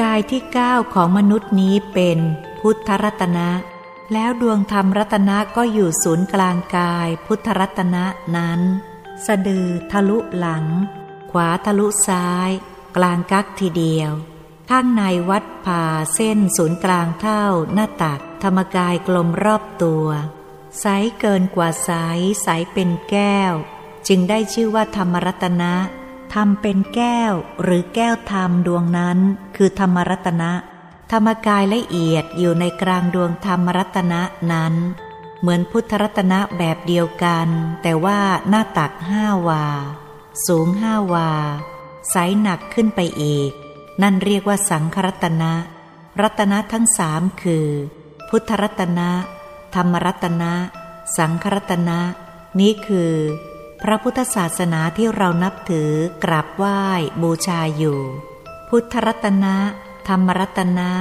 [0.01, 2.19] กายที่เก้าของมนุษย์นี้เป็น
[2.59, 3.49] พุทธรัตนะ
[4.13, 8.61] แล้วดวงธรรมรัตนะก็อยู่ศูนย์กลางกายพุทธรัตนะนั้น
[9.25, 10.65] สะดือทะลุหลัง
[11.31, 12.49] ขวาทะลุซ้าย
[12.97, 14.11] กลางกักทีเดียว
[14.69, 15.83] ข้างในวัดผ่า
[16.13, 20.07] เส้นศูนย์กลางเท่าหน้าตัก ธรรมกายกลมรอบตัว
[20.79, 20.85] ใส
[21.19, 21.91] เกินกว่าใส
[22.43, 23.53] ใสเป็นแก้ว
[24.07, 25.73] จึงได้ชื่อว่าธรรมรัตนะ
[26.35, 29.17] ธรรมเป็นแก้วหรือแก้วธรรมดวงนั้น
[29.55, 30.51] คือธรรมรัตนะ
[31.11, 34.21] ธรรมกายละเอียดอยู่ในกลางดวงธรรมรัตนะ
[34.51, 34.73] นั้น
[35.39, 37.47] เหมือนพุทธรัตนะแบบเดียวกัน
[37.81, 38.19] แต่ว่า
[38.49, 39.65] หน้าตักห้าวา
[40.47, 41.29] สูงห้าวา
[42.11, 43.51] ใสหนักขึ้นไปอีก
[44.01, 45.53] นั่นเรียกว่าสังครัตนะ
[46.21, 47.67] รัตนะทั้งสามคือ
[48.29, 49.09] พุทธรัตนะ
[49.75, 50.53] ธรรมรัตนะ
[51.17, 51.99] สังครัตนะ
[52.59, 53.13] นี้คือ
[53.81, 55.91] พระพุทธศาสนาที่เรานับถือ
[56.23, 56.81] กราบไหว้
[57.21, 57.99] บูชาอยู่
[58.69, 59.55] พุทธรัตนะ
[60.07, 60.91] ธรรมรัตนะ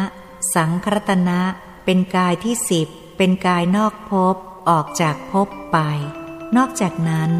[0.54, 1.40] สังครัตนะ
[1.84, 4.36] เป็นกายที่สิบ เป็นกายนอกภพ
[4.68, 5.78] ออกจากภพไป
[6.56, 7.30] นอกจากนั้น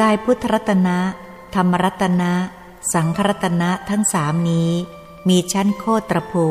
[0.00, 0.98] กายพุทธรัตนะ
[1.54, 2.32] ธรรมรัตนะ
[2.92, 4.70] สังครัตนะทั้งสามนี้
[5.28, 6.46] มีชั้นโคตรภู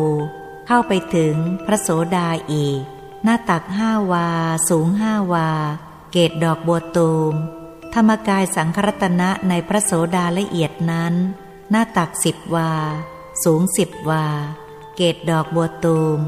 [0.67, 1.35] เข้าไปถึง
[1.65, 2.81] พระโสดาอีก
[3.23, 4.27] หน้าตักห้าวา
[4.69, 5.49] สูงห้าวา
[6.11, 7.33] เกตดอกบัวตูม
[7.93, 11.13] ธรรมกายสังครัตนะในพระโสดาละเอียดนั้น
[11.71, 12.71] หน้าตักสิบวา
[13.43, 14.25] สูงสิบวา
[14.95, 16.19] เกตดอกบัวตูม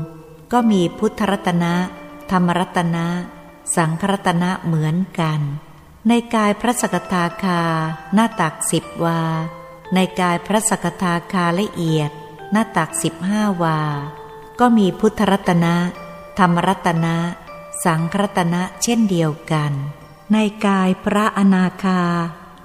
[0.52, 1.74] ก็มีพุทธรัตนะ
[2.32, 3.08] ธรรมรัตนะ
[3.76, 5.40] สังครัตนะเหมือนกัน
[6.08, 7.62] ในกายพระสกทาคา
[8.14, 9.22] หน้าตักสิบวา
[9.94, 12.12] ในกายพระสกทาคาละเอียด
[12.52, 13.80] หน้าตักสิบห้าวา
[14.60, 15.76] ก็มีพุทธรัตนะ
[16.40, 17.16] ธรรมรัตนะ
[17.84, 19.72] สังครัตนะเช่นเดียวกัน
[20.34, 20.38] ใน
[20.68, 22.02] กายพระอนาคา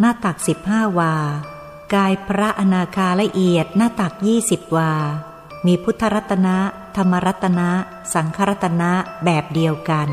[0.01, 1.15] หน้าตักสิบห้าวา
[1.95, 4.93] กายพระอนาคาละเอียดหน้าตักยี่สิบวา
[5.67, 6.59] มีพุทธรัตนะ
[6.97, 7.71] ธรรมรัตนะ
[8.15, 8.91] สังครัตนะ
[9.25, 10.09] แบบเดียวกัน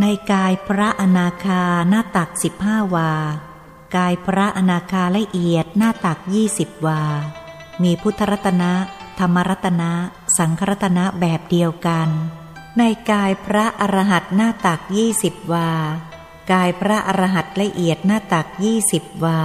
[0.00, 3.12] ในกายพระอนาคาหน้าตักสิบห้าวา
[3.96, 7.02] กายพระอนาคาละเอียดหน้าตักยี่สิบวา
[7.82, 8.72] มีพุทธรัตนะ
[9.18, 9.92] ธรรมรัตนะ
[10.38, 12.08] สังครัตนะแบบเดียวกัน
[12.78, 15.70] ในกายพระอรหัตหน้าตักยี่สิบวา
[16.52, 19.42] กายพระอรหัตละเอียดหน้าตักยี่สิบวา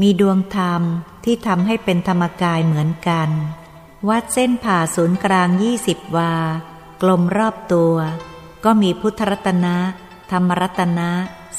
[0.00, 0.82] มีดวงธรรม
[1.24, 3.30] ที่ทำให้เป็นธรรมกายเหมือนกัน
[4.08, 6.34] วัดเส้นผ่าศูนย์กลางยี่สิบวา
[7.02, 7.94] กลมรอบตัว
[8.64, 9.76] ก็มีพุทธรัตนะ
[10.30, 11.10] ธรรมรัตนะ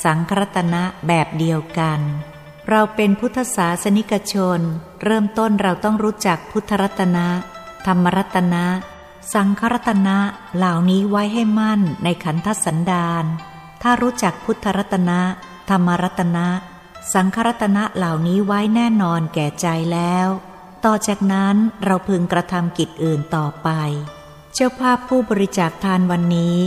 [0.03, 1.99] สังครัตนะแบบเดียวกัน
[2.69, 4.59] เราเป็นพุทธศาสนิกชน
[5.03, 7.27] เริ่มต้นเราต้องรู้จักพุทธรัตนะ
[7.87, 8.65] ธรรมรัตนะ
[9.33, 10.17] สังครัตนะ
[10.57, 13.25] เหล่านี้ไว้ให้มั่นในขันธสันดาน
[13.81, 15.21] ถ้ารู้จักพุทธรัตนะ
[15.69, 16.47] ธรรมรัตนะ
[17.13, 20.27] สังครัตนะเหล่านี้ไว้แน่นอนแก่ใจแล้ว
[20.85, 23.69] ต่อจากนั้นเราพึงกระทำกิจอื่นต่อไป
[24.53, 26.57] เจ้าภาพผู้บริจาคทานวันนี้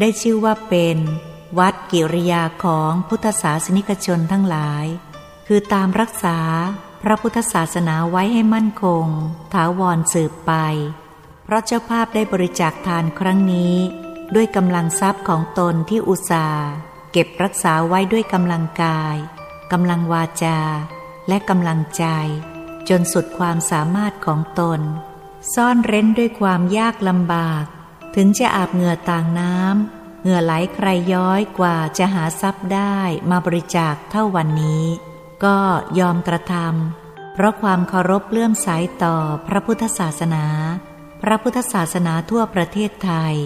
[0.00, 0.98] ได้ชื่อว่าเป็น
[1.58, 4.86] วัดกิริยาของพุทธศาสนิกชนทั้งหลาย
[5.46, 6.38] คือตามรักษา
[7.02, 9.06] พระพุทธศาสนาไว้ให้มั่นคง
[9.54, 10.52] ถาวรสืบไป
[11.44, 13.76] เพราะเจ้าภาพได้บริจาคทานครั้งนี้
[14.34, 16.68] ด้วยกำลังทรัพย์ของตนที่อุตสาห์
[17.12, 19.16] เก็บรักษาไว้ด้วยกำลังกาย
[19.72, 20.60] กำลังวาจา
[21.28, 22.04] และกำลังใจ
[22.88, 24.80] จนสุดความสามารถของตน
[25.54, 27.64] ซ่อนเร้นด้วยความยากลำบาก
[28.16, 32.96] ถึงจะอาบเหงื่อต่างน้ำเหงื่อไหลใครย้อยกว่าจะหาทรัพย์ได้
[33.30, 34.84] มาบริจาคเท่าวันนี้
[35.44, 35.58] ก็
[35.98, 38.68] ยอมกระทำเพราะความเคารพเลื่อมใส
[39.04, 39.16] ต่อ
[39.46, 40.44] พระพุทธศาสนา
[41.22, 43.36] พระพุทธศาสนาทั่วประเทศไทย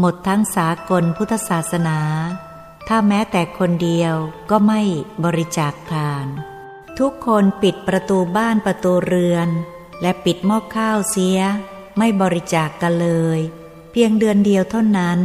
[0.00, 1.98] หมดทั้งสากลพุทธศาสนา
[2.88, 4.14] ถ้าแม้แต่คนเดียว
[4.50, 4.80] ก็ไม่
[5.24, 6.26] บริจาคทาน
[6.98, 9.48] ทุกคนปิดประตูบ้านประตูเรือน
[10.02, 11.38] และปิดหม้อข้าวเสีย
[11.98, 13.40] ไม่บริจาคกกันเลย
[13.92, 15.18] เพียงเดือนเดียวเท่านั้น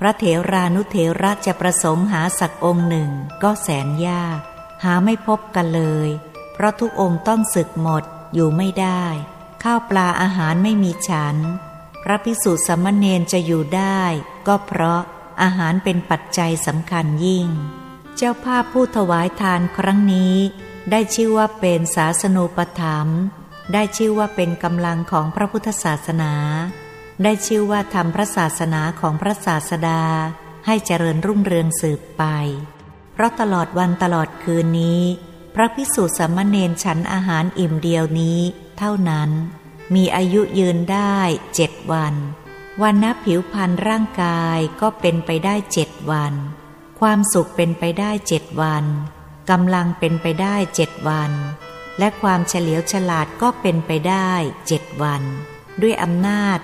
[0.00, 3.10] พระเถรานุเถระจะประสงค์หาสักองค์หนึ่ง
[3.42, 4.40] ก็แสนยาก
[4.84, 6.08] หาไม่พบกันเลย
[6.52, 8.04] เพราะทุกองค์ต้องศึกหมด
[8.34, 9.04] อยู่ไม่ได้
[9.62, 11.36] ข้าวปลาอาหารไม่มีฉัน
[12.02, 14.00] พระพิสุสมณเณรจะอยู่ได้
[14.46, 15.02] ก็เพราะ
[15.42, 17.48] อาหารเป็นปัจจัยสำคัญยิ่ง
[18.16, 20.36] เจ้าภาพผู้ถวายทานครั้งนี้
[20.90, 23.08] ได้ชื่อว่าเป็นศาสนูปธรรม
[23.72, 26.32] ได้ชื่อว่าเป็นกำลังของพระพุทธศาสนา
[27.22, 30.02] ได้ชื่อว่าทำพระศาสนาของพระศาสดา
[30.66, 32.24] ให้เจริญรุ่งเรืองสืบไป
[33.12, 35.02] เพราะตลอดวันตลอดคืนนี้
[35.54, 38.38] พระพิสุสมณเณรฉันอาหารอิ่มเดียวนี้
[38.78, 39.30] เท่านั้น
[39.94, 41.18] มีอายุยืนได้
[41.54, 42.14] เจ็ดวัน
[42.82, 46.34] วันนับผิวพันธ์ร่างกายก็เป็นไปได้เจ็ดวัน
[47.00, 48.84] ความสุขเป็นไปได้เจ็ดวัน
[49.50, 51.32] กำลังเป็นไปได้เจ็ดวัน
[51.98, 54.30] และความเฉลียวฉลาดก็เป็นไปได้
[54.66, 55.22] เจ็ดวัน
[55.82, 56.58] ด้วยอำนาจ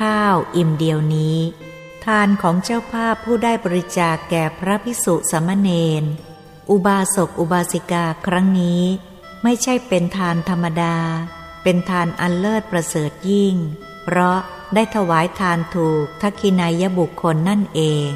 [0.00, 1.38] ข้าวอิ่มเดียวนี้
[2.04, 5.70] ทานของเจ้าภาพผู้ได้บริจาคแก่พระพิสุสมณเณ
[6.02, 6.04] ร
[6.70, 8.82] อุบาสกอุบาสิกาครั้งนี้
[9.42, 10.96] ไม่ใช่เป็นทานธรรมดา
[11.62, 13.56] เป็นทานอันเลิศประเสริฐยิ่ง
[14.04, 14.38] เพราะ
[14.74, 18.12] ได้ถวายทานถูกทักขินายบุคคลนั่นเอง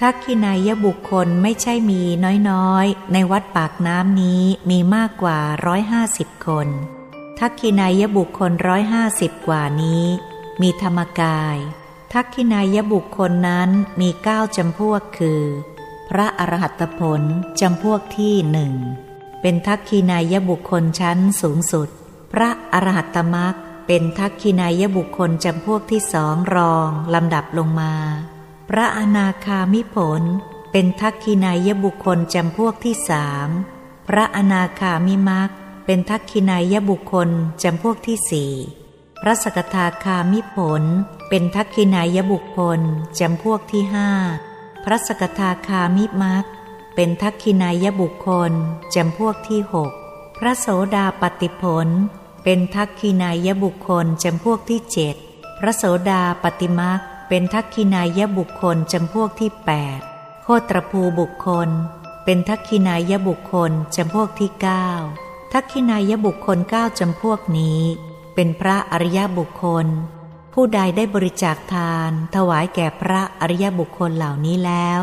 [0.00, 2.02] ทักขินายบุคคลไม่ใช่มี
[2.50, 6.68] น้อยๆ ในวัดปากน้ำนี้มีมากกว่าร้อยห้าสิบคน
[7.38, 10.04] ทักขินายบุคคลร้อยห้าสิบกว่านี้
[10.62, 11.56] มีธรรมกาย
[12.12, 15.42] ทักขินายบุคคลนั้นมีเก้าจำพวกคือ
[16.08, 17.22] พระอรหัตผล
[17.60, 18.74] จำพวกที่หนึ่ง
[19.40, 21.88] เป็นทักขินายบุคคลชั้นสูงสุด
[22.32, 27.94] พระอรหัตตมรักเป็นทักขินายบุคคลจำพวกที่สองรองลำดับลงมา
[28.68, 30.22] พระอนาคามิผล
[30.72, 33.48] เป็นทักขินายบุคคลจำพวกที่สาม
[34.08, 35.50] พระอนาคามิมัก
[35.86, 37.28] เป็นทักขินายบุคคล
[37.62, 38.52] จำพวกที่สี่
[39.22, 40.82] พระสกทาคามิผล
[41.28, 42.80] เป็นทักขินายบุคคล
[43.18, 44.10] จำพวกที่ห้า
[44.84, 46.44] พระสกทาคามิมัก
[46.94, 48.52] เป็นทักขินายบุคคล
[48.94, 49.92] จำพวกที่หก
[50.38, 51.88] พระโสดาปติผล
[52.44, 55.16] เป็นทักขินายบุคคลจำพวกที่เจ็ด
[55.58, 60.00] พระโสดาปติมักเป็นทักขินายบุคคลจำพวกที่แปด
[60.42, 61.68] โคตรภูบุคคล
[62.24, 64.88] เป็นทักขินายบุคคลจำพวกที่เก้า
[65.52, 67.80] ทักขินายบุคคลเก้าจำพวกนี้
[68.34, 69.86] เป็นพระอริยบุคคล
[70.54, 75.00] ผู้ใดได้บริจาคทาน ถวายแก่พระอริยบุคคลเหล่านี้แล้ว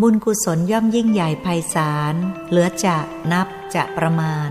[0.00, 2.14] บุญกุศลย่อมยิ่งใหญ่ไพศาล
[2.48, 2.96] เหลือจะ
[3.32, 4.50] นับจะประมาณ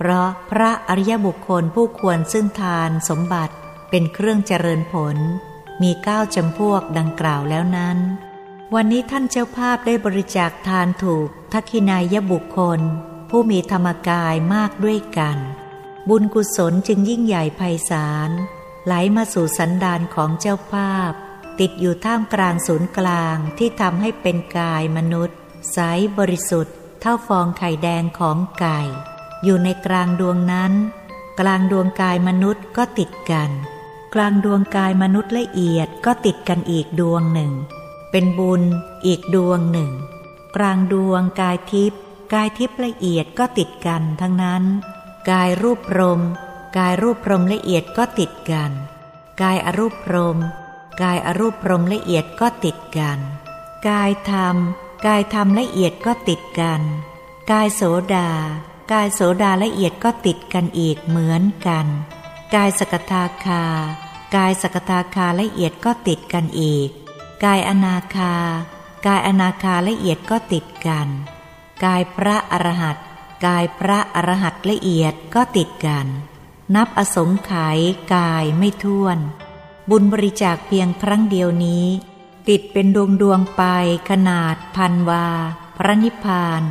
[0.00, 3.54] เพราะพระอริยบุคคลผู้ควรซึ่งทานสมบัติ
[3.90, 5.16] เป็นเครื่องเจริญผล
[5.82, 7.98] มีเก้าจำพวกดังกล่าวแล้วนั้น
[8.74, 12.80] วันนี้ท่านเจ้าภาพได้บริจาคทานถูกทักขินายบุคคล
[13.30, 15.38] ผู้มีธรรมกายมากด้วยกัน
[16.08, 18.30] บุญกุศลจึงยิ่งใหญ่ไพศาล
[18.86, 21.12] ไหลมาสู่สันดานของเจ้าภาพ
[21.60, 25.36] ติดอยู่ท่ามกลางศูนย์กลางที่ทำให้เป็นกายมนุษย์
[25.72, 25.78] ใส
[26.18, 28.80] บริสุทธิ์ เท่าฟองไข่แดงของไก่
[29.44, 30.72] อยู่ในกลางดวงนั้น
[31.40, 33.50] กลางดวงกายมนุษย์ก็ติดกัน
[34.14, 37.52] กลางดวงกายมนุษย์ละเอียดก็ติดกันอีกดวงหนึ่ง
[38.10, 38.62] เป็นบุญ
[39.06, 39.90] อีกดวงหนึ่ง
[40.56, 42.00] กลางดวงกายทิพย์
[42.32, 44.64] กายทิพย์ละเอียดก็ติดกันทั้งนั้น
[45.30, 46.20] กายรูปพรม
[46.78, 48.72] กายรูปพรมละเอียดก็ติดกัน
[49.42, 50.38] กายอรูปพรม
[51.02, 53.18] กายอรูปพรมละเอียดก็ติดกัน
[53.88, 54.56] กายธรรม
[55.06, 56.82] กายธรรมละเอียดก็ติดกัน
[57.50, 57.82] กายโส
[58.14, 58.30] ดา
[58.92, 61.86] กายโสดาละเอียดก็ติดกันอีกเหมือนกัน
[62.54, 63.64] กายสกทาคา
[64.36, 66.88] กายสกทาคาละเอียดก็ติดกันอีก
[67.44, 68.34] กายอนาคา
[69.06, 71.08] กายอนาคาละเอียดก็ติดกัน
[71.84, 72.96] กายพระอรหัต
[73.46, 76.06] กายพระอรหัตละเอียดก็ติดกัน
[76.74, 77.78] นับอสงไขย
[78.14, 79.18] กายไม่ท้วน
[79.90, 81.86] บุญบริจาคเพียงครั้งเดียวนี้
[82.48, 83.62] ติดเป็นดวงดวงไป
[84.10, 85.26] ขนาดพันวา
[85.76, 86.62] พระนิพพาน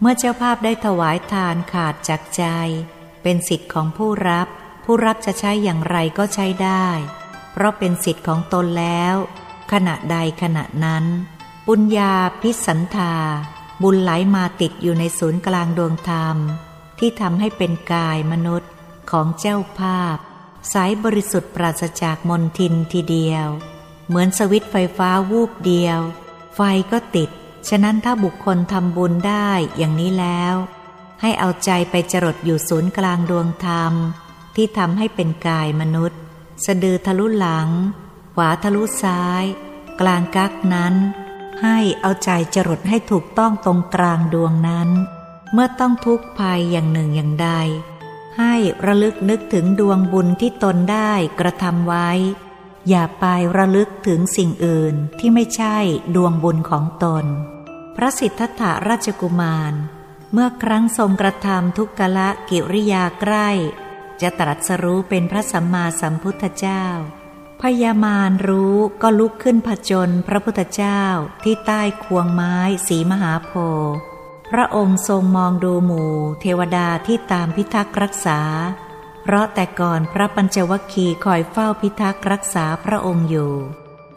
[0.00, 2.44] เมื่อเจ้าภาพได้ถวายทานขาดจากใจ
[3.22, 4.48] เป็นสิทธิ์ของผู้รับ
[4.84, 6.86] ผู้รับจะใช้อย่างไรก็ใช้ได้
[7.52, 9.14] เพราะเป็นสิทธิ์ของตนแล้ว
[9.72, 11.04] ขณะใดขณะนั้น
[11.66, 13.14] ปุญญาพิสันธา
[13.82, 16.36] บุญไหลมาติดอยู่ในศูนย์กลางดวงธรรม
[16.98, 18.70] ที่ทำให้เป็นกายมนุษย์
[19.10, 20.16] ของเจ้าภาพ
[20.72, 23.46] สายบริสุทธิ์ปราศจากมนทินทีเดียว
[24.06, 26.00] เหมือนสวิตไฟฟ้าวูบเดียว
[26.54, 26.60] ไฟ
[26.92, 27.30] ก็ติด
[27.68, 30.54] ฉะนั้นถ้าบุคคลทำบุญได้อย่างนี้แล้ว
[31.20, 33.92] ให้เอาใจไปจรดอยู่ศูนย์กลางดวงธรรม
[34.56, 36.20] ที่ทำให้เป็นกายมนุษย์
[36.64, 37.68] สะดือทะลุหลัง
[38.34, 39.44] ขวาทะลุซ้าย
[40.00, 40.94] กลางกักนั้น
[41.62, 44.88] ให้เอาใจจรดให้ถูกต้องตรงกลางดวงนั้น
[45.52, 47.50] เมื่อต้องทุกข์ภัยอย่างหนึ่งอย่างใด
[48.38, 48.54] ให้
[48.86, 52.10] ระลึกนึกถึงดวงบุญที่ตนได้กระทำไว้
[52.88, 53.24] อย่าไป
[53.56, 55.76] ระลึกถึงสิ่งอื่นที่ไม่ใช่
[56.16, 57.24] ดวงบุญของตน
[57.96, 59.74] พระสิทธัตถราชกุมาร
[60.32, 63.48] เมื่อครั้งทรงกระทำทุกกละกิริยาใกล้
[64.20, 66.84] จะตรัสรู้เป็นพระสัมมาสัมพุทธเจ้า
[67.60, 71.02] พญามารรู้ก็ลุกขึ้นผจญพระพุทธเจ้า
[71.44, 73.94] ที่ใต้ควงไม้สีมหาโพธิ์
[74.50, 78.40] พระองค์ทรงมองดูหมู่ เทวดาที่ตามพิทักษ์รักษา
[79.22, 83.52] เพราะแต่ก่อนพระปัญจวัคคีย์คอยเฝ้าพิทักษ์รักษาพระองค์อยู่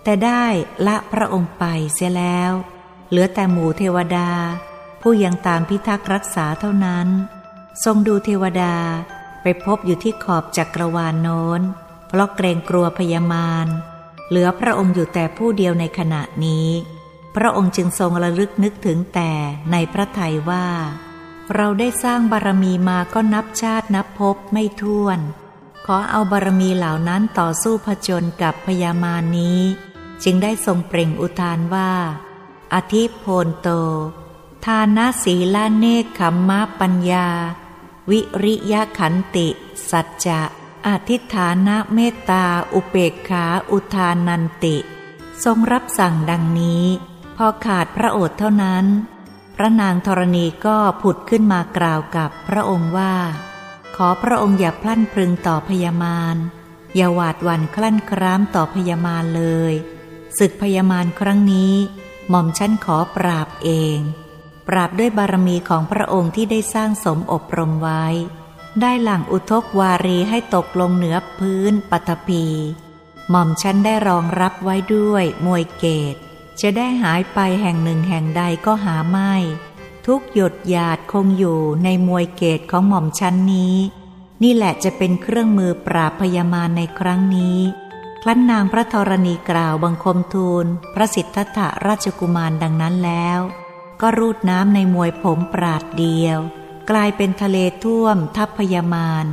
[0.03, 0.45] แต่ได้
[0.87, 1.63] ละพระองค์ไป
[1.93, 2.53] เสียแล้ว
[3.09, 4.29] เหลือแต่หมู่เทวดา
[5.01, 7.07] ผู้ยังตามพิทักษ์รักษาเท่านั้น
[7.83, 8.75] ทรงดูเทวดา
[9.41, 11.61] ไปพบอยู่ที่ขอบจักรวาลโน้น
[12.07, 13.67] เพราะเกรงกลัวพยามาร
[14.29, 16.69] เหลือพระองค์อยู่แต่ผู้เดียวในขณะนี้
[17.35, 19.31] พระองค์จึงทรงระลึกนึกถึงแต่
[19.71, 20.67] ในพระทัยว่า
[21.55, 25.19] เราได้สร้างบารมีมาก็นับชาตินับภพไม่ท้วน
[25.85, 29.59] ขอเอาบารมีเหล่านั้นต่อสู้ผจญกับพยามานี้
[30.23, 31.91] จึงได้ทรงเปล่งอุทานว่า
[32.73, 33.69] อธิโพนโต
[34.65, 37.27] ทานาสีลาเนคขมมะปัญญา
[38.09, 39.47] วิริยะขันติ
[39.89, 40.41] สัจจะ
[40.87, 44.75] อธิฐานะเมตตาอุเปกขาอุทานันติ
[45.43, 46.85] ทรงรับสั่งดังนี้
[47.37, 48.85] พอขาดพระโอษฐ์เท่านั้น
[49.55, 53.13] พระนางธรณีก็ผุดขึ้นมากล่าวกับพระองค์ว่า
[53.95, 56.35] ขอพระองค์อย่าพลั่นพรึงต่อพยามาร
[56.95, 59.73] อย่าหวาดหวั่นคลั่นคร้ามต่อพยามารเลย
[60.37, 61.73] ศึกพยามารครั้งนี้
[62.29, 63.99] หม่อมฉันขอปราบเอง
[64.67, 68.05] ปราบด้วยบารมีของพระองค์ที่ได้สร้างสมอบรมไว้
[68.81, 72.45] ได้หลังอุทกวารีให้ตกลงเหนือพื้นปฐพี
[73.29, 76.15] หม่อมฉันได้รองรับไว้ด้วยมวยเกต
[76.61, 79.33] จะได้หายไปแห่งหนึ่งแห่งใดก็หาไม่
[80.05, 83.75] ทุกหยดหยาดคงอยู่ในมวยเกตของหม่อมชั้นนี้
[84.43, 87.59] นี่แหละจะเป็นเครื่องมือปราบพยามารในครั้งนี้
[88.23, 93.39] ครั้นนางพระธรณีกล่าวบังคมทูล พระสิทธัตถราชกุมารดังนั้นแล้ว
[94.01, 96.39] ก็รูดน้ำในมวยผมปราดเดียว
[96.89, 99.25] กลายเป็นทะเลท่วม ทัพพยามาร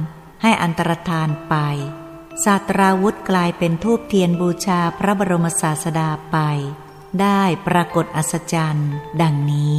[0.42, 1.54] ให้อันตรธานไป
[2.44, 6.36] ศาสตราวุธกลายเป็นทูบเทียนบูชาพระบรมศาสดาไป
[7.20, 8.90] ได้ปรากฏอัศจรรย์
[9.22, 9.76] ดังนี้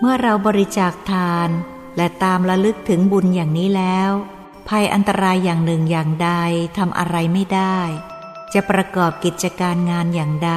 [0.00, 1.48] เมื่อเราบริจาคทาน
[1.96, 4.10] และตามระลึกถึงบุญอย่างนี้แล้ว
[4.68, 6.30] ภัยอันตรายอย่างหนึ่งอย่างใด
[6.78, 7.78] ทำอะไรไม่ได้
[8.54, 10.52] จะประกอบกิจการงานอย่างใด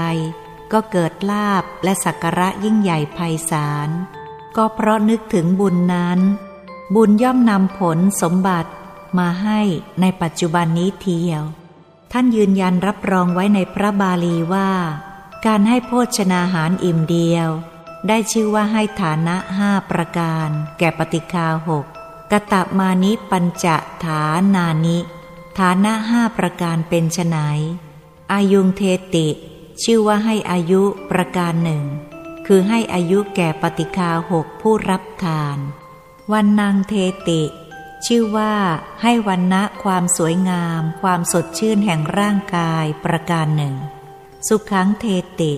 [0.72, 3.20] ก็เกิดลาบและสักการะยิ่งใหญ่ไพ
[3.50, 3.90] ศาล
[4.56, 6.20] ก็เพราะนึกถึงบุญนั้น
[6.96, 8.72] บุญย่อมนำผลสมบัติ
[9.18, 9.60] มาให้
[10.02, 11.44] ในปัจจุบันนี้เทียว
[12.12, 14.72] ท่านยืนยันรับรองไว้ในพระบาลีว่า
[15.46, 17.50] การให้โภชนาหารอิ่มเดียว
[18.08, 21.86] ได้ชื่อว่าให้ฐานะห้าประการ แก่ปฏิคาหก
[22.32, 23.68] กตะมานิปัญจ
[24.04, 24.22] ฐา
[24.56, 24.98] นานิ
[25.60, 27.38] ฐานะห้าประการเป็นไฉน
[28.34, 28.82] อายุงเท
[29.16, 29.28] ติ
[29.84, 30.82] ชื่อว่าให้อายุ
[31.12, 31.84] ประการหนึ่ง
[32.48, 35.58] คือให้อายุแก่ปฏิคาหกผู้รับทาน
[36.32, 36.94] วันนางเท
[37.30, 37.42] ติ
[38.06, 38.54] ชื่อว่า
[39.02, 43.76] ให้วันณะความสวยงาม ความสดชื่นแห่งร่างกายประการหนึ่ง
[44.48, 45.06] สุขขังเท
[45.42, 45.54] ติ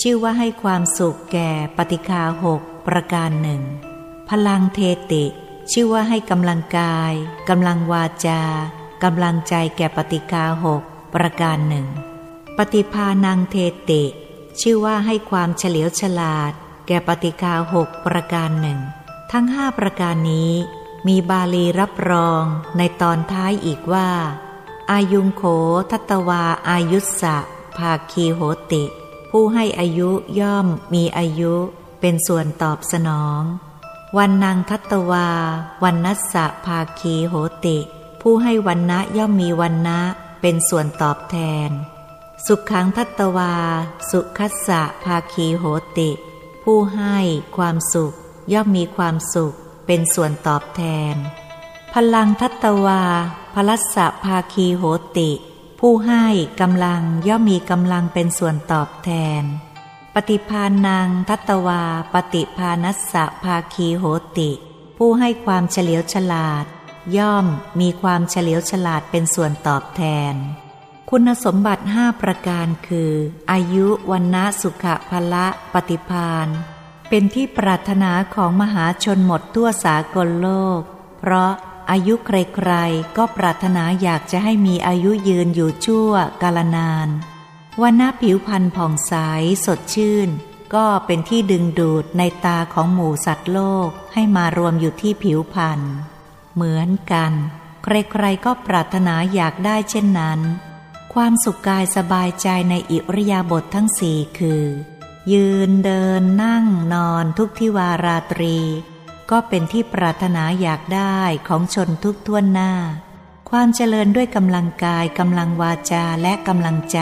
[0.00, 3.62] ชื่อว่าให้ความสุขแก่ปฏิคาหกประการหนึ่ง
[4.28, 4.80] พลังเท
[5.12, 5.24] ติ
[5.72, 7.12] ชื่อว่าให้กำลังกาย
[7.48, 8.42] กำลังวาจา
[9.02, 10.82] กำลังใจแก่ปฏิกาหก
[11.14, 11.86] ประการหนึ่ง
[12.58, 13.56] ปฏิภาณังเท
[13.90, 14.04] ติ
[14.60, 16.52] ชื่อว่าให้ความเฉลียวฉลาด
[16.86, 18.78] แก่ปฏิกาหกประการหนึ่ง
[19.32, 20.52] ทั้งห้าประการนี้
[21.08, 22.44] มีบาลีรับรอง
[22.78, 24.10] ในตอนท้ายอีกว่า
[24.92, 25.42] อายุงโข
[25.90, 27.36] ทัตวาอายุสะ
[27.78, 28.40] ภาคีโห
[28.72, 28.84] ติ
[29.30, 31.54] ผู้ให้อายุย่อมมีอายุ
[32.00, 33.42] เป็นส่วนตอบสนอง
[34.18, 35.28] วันนางทัตวา
[35.82, 37.34] วันนัสสะภาคีโห
[37.64, 37.78] ติ
[38.22, 40.00] ผู้ให้วันนะย่อมมีวันนะ
[40.40, 41.36] เป็นส่วนตอบแท
[41.68, 41.70] น
[42.46, 43.54] สุขขังทัตวา
[44.10, 45.64] สุขัสสะภาคีโห
[45.98, 46.10] ติ
[46.64, 47.16] ผู้ให้
[47.56, 48.12] ความสุข
[48.52, 49.54] ย่อมมีความสุข
[49.86, 51.14] เป็นส่วนตอบแทน
[51.94, 53.02] พลังทัตวา
[53.54, 54.82] พลัสสะภาคีโห
[55.18, 55.30] ติ
[55.80, 56.24] ผู้ให้
[56.60, 59.10] กำลังย่อมมีกำลังเป็นส่วนตอบแท
[59.40, 59.42] น
[60.14, 61.82] ปฏิพานังทัตวา
[62.14, 64.04] ปฏิพานัสสะภาคีโห
[64.38, 64.50] ติ
[64.98, 66.64] ผู้ให้ความเฉลียวฉลาด
[67.16, 67.46] ย่อม
[67.80, 70.34] มีความเฉลียวฉลาดเป็นส่วนตอบแทน
[71.10, 73.12] คุณสมบัติห้าประการคือ
[73.50, 76.48] อายุวันนะสุขภละปฏิพาน
[77.08, 80.80] เป็นที่ปรารถนาของมหาชนหมดทั่วสากลโลก
[81.18, 81.52] เพราะ
[81.90, 86.10] อายุใครๆ ก็ปรารถนาอยากจะให้มีอายุยืนอยู่ชั่ว
[86.42, 87.08] กาลนาน
[87.82, 89.14] วันนะผิวพรรณผ่องใส
[89.64, 90.28] สดชื่น
[90.74, 95.80] ก็เป็นที่ดึงดูดในตาของหมู่สัตว์โลกให้มารวมอยู่ที่ผิวพรรณ
[96.54, 97.32] เหมือนกัน
[97.84, 100.40] ใครๆก็ปรารถนาอยากได้เช่นนั้น
[101.14, 104.64] ความสุขกายสบายใจในอิริยาบถททั้งสี่คือ
[105.32, 108.58] ยืนเดินนั่งนอนทุกทิวาราตรี
[109.30, 112.72] ก็เป็นที่ปรารถนาอยากได้ของชนทุกท่วนหน้า
[113.50, 117.00] ความเจริญด้วยกำลังกายกำลังวาจาและกำลังใจ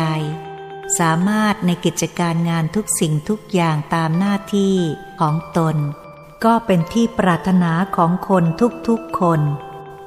[0.98, 4.76] สามารถในกิจการงานทุกสิ่งทุกอย่างตามหน้าที่
[5.20, 5.76] ของตน
[6.44, 8.44] ก็เป็นที่ปรารถนาของคน
[8.88, 9.40] ทุกๆคน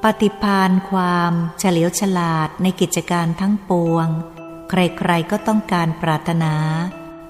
[0.02, 4.08] ปฏิพานความเฉลียวฉลาดในกิจการทั้งปวง
[4.70, 6.54] ใครๆก็ต้องการปรารถนา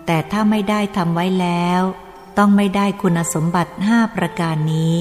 [0.07, 1.83] แต่ถ้าไม่ได้ทำไว้แล้ว
[2.39, 4.97] ต้องไม่ได้คุณสมบัติห้าประการนี้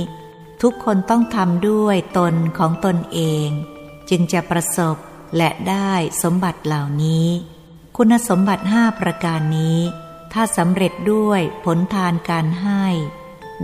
[0.61, 3.49] ทุกคนต้องทำด้วยตนของตนเอง
[4.09, 4.97] จึงจะประสบ
[5.37, 5.91] และได้
[6.23, 7.27] สมบัติเหล่านี้
[7.97, 9.79] คุณสมบัติห้าประการนี้
[10.33, 12.85] ถ้าสำเร็จด้วยผลทานการให้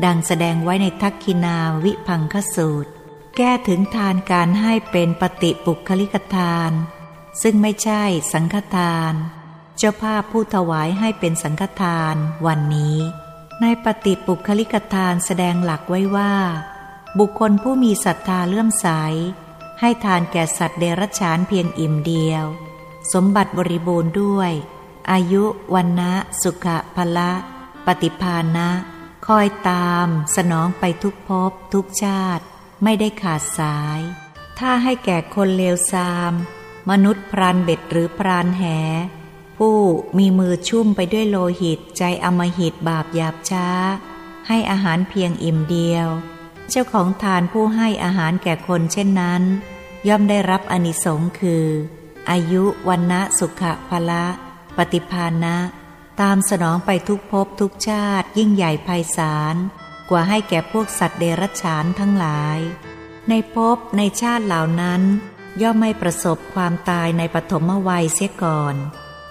[0.05, 2.91] ดังแสดงไว้ในทักคินาวิพังคสูตร
[3.37, 6.71] แก้ถึงทานการให้เป็นปฏิปุคลิกทาน
[7.41, 9.13] ซึ่งไม่ใช่สังฆทาน
[9.77, 12.15] เจ้าภาพผู้ถวายให้เป็นสังฆทาน
[12.47, 12.97] วันนี้
[13.61, 16.33] ในปฏิปุคลิกทานแสดงหลักไว้ว่า
[17.19, 18.87] บุคคลผู้มีศรัทธาเลื่อมใส
[19.79, 22.45] ให้ทานแก่สัตว์เดรัจฉานเพียงอิ่มเดียว
[23.13, 24.51] สมบัติบริบูรณ์ด้วย
[25.11, 25.43] อายุ
[25.75, 27.31] วันนะสุขะพละ
[27.85, 28.69] ปฏิภาณะ
[29.27, 32.43] คอยตามสนองไปทุกภพทุกชาติ
[32.83, 33.99] ไม่ได้ขาดสาย
[34.59, 36.33] ถ้าให้แก่คนเลวทราม
[36.89, 38.63] มนุษย์พรานเบ็ดหรือพรานแห
[39.57, 39.77] ผู้
[40.17, 43.67] มีมือชุ่มไปด้วยโลหิตใจอมหิตบาปหยาบช้า
[44.47, 46.07] ให้อาหารเพียงอิ่มเดียว
[46.69, 49.43] เจ้าของทานผู้ให้อาหารแก่คนเช่นนั้น
[50.07, 51.65] ย่อมได้รับอนิสงค์คือ
[52.29, 54.25] อายุวันนะสุขะพละ
[54.77, 55.55] ปฏิภาณะ
[56.21, 59.55] ตามสนองไปทุกภพทุกชาติยิ่งใหญ่ไพศาล
[60.09, 62.59] กว่าให้แก่พวกสัตว์เดรัจฉานทั้งหลาย
[63.29, 65.01] ในภพในชาติเหล่านั้น
[65.61, 68.75] ย่อมไม่ประสบความตายในปฐมวัยเสียก่อน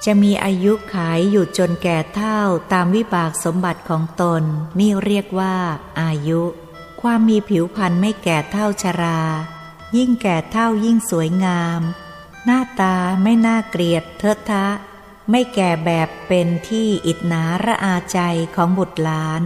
[0.05, 2.39] จะมีอายุขายอยู่จนแก่เท่า
[2.73, 4.43] ตามวิบากสมบัติของตน
[4.79, 5.57] นี่เรียกว่า
[6.01, 6.43] อายุ
[7.01, 9.21] ความมีผิวพรรณไม่แก่เท่าชรา
[9.97, 11.81] ยิ่งแก่เท่ายิ่งสวยงาม
[12.45, 14.67] หน้าตาไม่น่าเกลียดเทอะทะ
[15.31, 18.21] ไม่แก่แบบเป็นที่อิดหนาระอาใจ
[18.55, 19.43] ของบุตรหลาน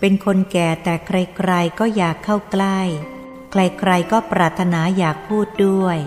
[0.00, 2.80] เป็นคนแก่แต่ใครๆก็อยากเข้าใกล้
[3.52, 5.98] ใครๆก็ปรารถนาอยากพูดด้วย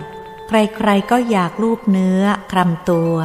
[0.48, 3.16] ใครๆก็อยากลูบเนื้อคลำตัว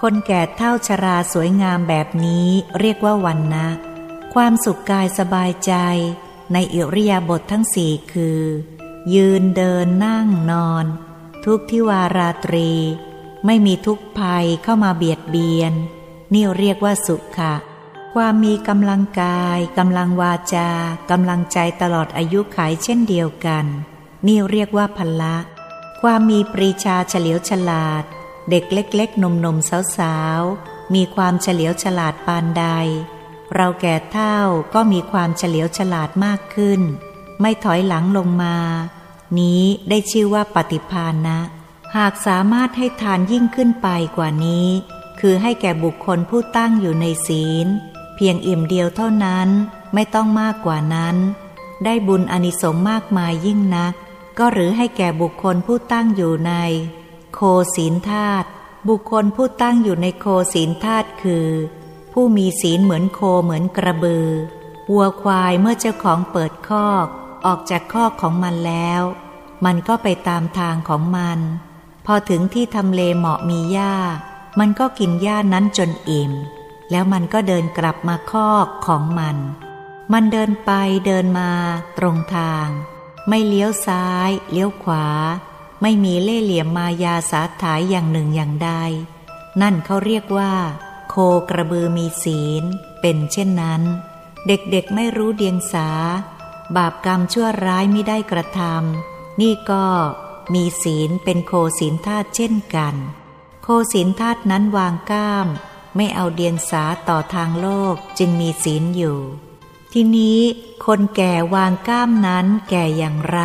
[0.00, 2.48] คนแก่เท่าชราสวยงามแบบนี้
[2.80, 3.68] เรียกว่าวันนะ
[4.34, 5.74] ความสุขกายสบายใจ
[6.52, 8.42] ในอิริยาบถททั้งสี่คือ
[9.14, 10.84] ยืนเดินนั่งนอน
[11.44, 12.70] ทุกทิวาราตรี
[13.46, 15.72] ไม่มีทุกข์ภัยเข้ามาเบียดเบียน
[16.34, 17.54] นี่เรียกว่าสุขะ
[18.14, 20.70] ความมีกำลังกายกำลังวาจา
[21.10, 23.64] กำลังใจตลอดอายุขัยเช่นเดียวกัน
[24.26, 25.36] นี่เรียกว่าพละ
[26.02, 28.04] ความมีปรีชาเฉลียวฉลาด
[28.50, 32.64] เด็กเล็กๆนมๆสาวๆ มีความเฉลียวฉลาดปานใด
[33.54, 34.38] เราแก่เท่า
[34.74, 36.80] ก็มีความเฉลียวฉลาดมากขึ้น
[37.40, 38.56] ไม่ถอยหลังลงมา
[39.38, 41.38] นี้ได้ชื่อว่าปฏิภาณนะ
[41.96, 44.68] หากสามารถให้ทานยิ่งขึ้นไปกว่านี้
[45.20, 47.66] คือให้แก่บุคคลผู้ตั้งอยู่ในศีล
[48.16, 49.48] เพียงอิ่มเดียวเท่านั้น
[49.94, 51.16] ไม่ต้องมากกว่านั้น
[51.84, 53.94] ได้บุญอนิสงมากมายยิ่งนัก
[54.38, 56.52] ก็หรือให้แก่บุคคลผู้ตั้งอยู่ใน
[57.34, 57.40] โค
[57.76, 58.48] ศีลธาตุ
[58.88, 61.48] บุคคลผู้ตั้งอยู่ในโคศีลธาตุคือ
[62.12, 64.28] ผู้มีศีลเหมือนโคเหมือนกระบือ
[64.90, 67.06] วัวควายเมื่อเจ้าของเปิดคอก
[67.46, 69.02] ออกจากคอกของมันแล้ว
[69.64, 71.38] มันก็ไปตามทางของมัน
[72.10, 73.94] อถึงที่ทำเลเหมาะมีหญ้า
[74.58, 76.32] มันก็กินหญ้านั้นจนอิ่ม
[76.90, 79.36] แล้วมันก็เดินกลับมาคอกของมัน
[80.12, 80.70] มันเดินไป
[81.06, 81.50] เดินมา
[81.98, 82.68] ตรงทาง
[83.28, 85.06] ไม่เลี้ยวซ้าย เลี้ยวขวา
[85.82, 88.70] ไม่มีเล่เหลี่ยมมายาสาถายอย่างหนึ่งอย่างใด
[89.60, 90.54] นั่นเขาเรียกว่า
[91.08, 91.14] โค
[91.50, 92.64] กระบือมีศีล
[93.00, 93.82] เป็นเช่นนั้น
[94.46, 95.88] เด็กๆไม่รู้เดียงสา
[96.76, 99.84] บาปกรรมชั่วร้ายไม่ได้กระทำนี่ก็
[100.54, 102.94] มีศีลเป็นโคศีลธาตุเช่นกัน
[103.62, 105.46] โคศีลธาตุนั้นวางก้าม
[105.96, 109.18] ไม่เอาเดียงสาต่อทางโลกจึงมีศีลอยู่
[109.92, 110.40] ทีนี้
[110.86, 113.40] คนแก่วางก้ามนั้นแก่อย่างไร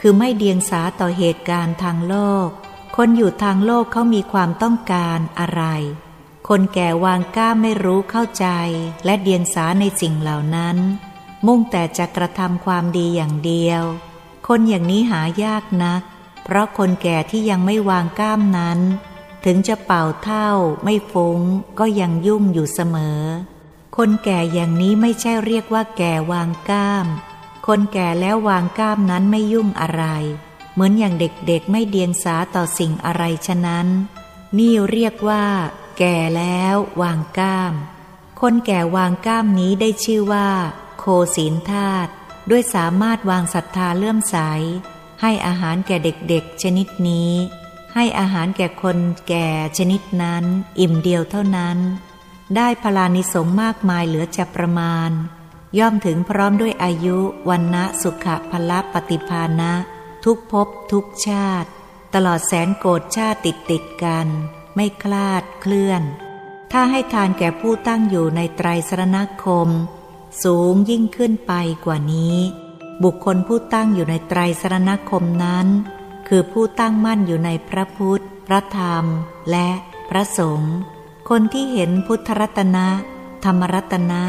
[0.00, 2.16] คือไม่เดียงสาต่อเหตุการณ์ทางโล
[2.46, 2.48] ก
[2.96, 5.62] คนอยู่ทางโลกเขามีความต้องการอะไร
[6.48, 8.46] คนแก่วางก้ามไม่รู้เข้าใจ
[9.04, 10.76] และเดียงสาในสิ่งเหล่านั้น
[11.46, 13.82] มุ่งแต่จะกระทำความดีอย่างเดียว
[14.46, 16.02] คนอย่างนี้หายากนัก
[16.52, 18.78] เพราะคนแก่ที่ยังไม่วางก้ามนั้น
[19.44, 20.50] ถึงจะเป่าเท่า
[20.84, 21.40] ไม่ฟุ้ง
[21.78, 23.20] ก็ยังยุ่งอยู่เสมอ
[23.96, 27.06] คนแก่อย่างนี้ไม่ใช่เรียกว่าแก่วางก้าม
[27.66, 30.04] คนแก่แล้ววางก้ามนั้นไม่ยุ่งอะไร
[30.72, 33.86] เหมือนอย่างเด็กๆไม่เดียงสาต่อสิ่งอะไรฉะนั้น
[34.58, 35.44] นี่เรียกว่า
[35.98, 37.74] แก่แล้ววางก้าม
[38.40, 40.48] คนแก่วางก้ามนี้ได้ชื่อว่า
[40.98, 41.04] โค
[41.36, 42.10] ศีลธาตุ
[42.50, 44.36] ด้วยสามารถวางศรัทธาเลื่อมใส
[45.20, 47.32] ให้อาหารแก่เด็กๆ ชนิดนี้
[47.94, 48.98] ให้อาหารแก่คน
[49.28, 49.48] แก่
[49.78, 50.44] ชนิดนั้น
[50.80, 51.78] อิ่มเดียวเท่านั้น
[52.56, 55.10] ได้พลานิสงมากมายเหลือจะประมาณ
[55.78, 57.18] ย่อมถึงพร้อมด้วยอายุ
[57.48, 59.72] วันนะสุขะพละปฏิภาณะ
[60.24, 61.68] ทุกภพทุกชาติ
[62.14, 64.26] ตลอดแสนโกรธชาติติดติดกัน
[64.74, 66.02] ไม่คลาดเคลื่อน
[66.72, 69.68] ถ้าให้ทานแก่ผู้ตั้งอยู่ในไตรสรณคม
[70.44, 71.52] สูงยิ่งขึ้นไป
[71.84, 72.36] กว่านี้
[73.04, 75.66] บุคคลผู้ตั้งอยู่ในไตรสรณคมนั้น
[76.28, 79.04] คือผู้ตั้งมั่นอยู่ในพระพุทธ พระธรรม
[79.50, 79.68] และ
[80.10, 80.74] พระสงฆ์
[81.28, 82.86] คนที่เห็นพุทธรัตนะ
[83.44, 84.22] ธรรมรัตนะ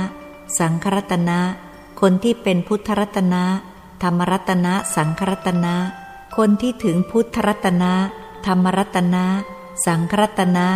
[0.59, 1.39] สังครัตนะ
[2.01, 3.43] คนที่เป็นพุทธรัตนะ
[4.03, 5.75] ธรรมรัตนะ สังครัตนะ
[6.37, 7.93] คนที่ถึงพุทธรัตนะ
[8.45, 9.25] ธรรมรัตนะ
[9.85, 10.67] สังครัตนะ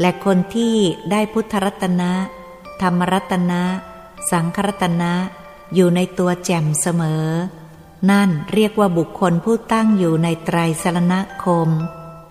[0.00, 0.74] และคนที่
[1.10, 2.10] ได้พุทธรัตนะ
[2.82, 3.62] ธรรมรัตนะ
[4.30, 5.12] สังครัตนะ
[5.74, 7.26] อยู่ในตัวแจ่มเสมอ
[8.10, 11.14] นั่นเรียกว่าบุคคลผู้ตั้งอยู่ในไตรสรณ
[11.44, 11.68] คม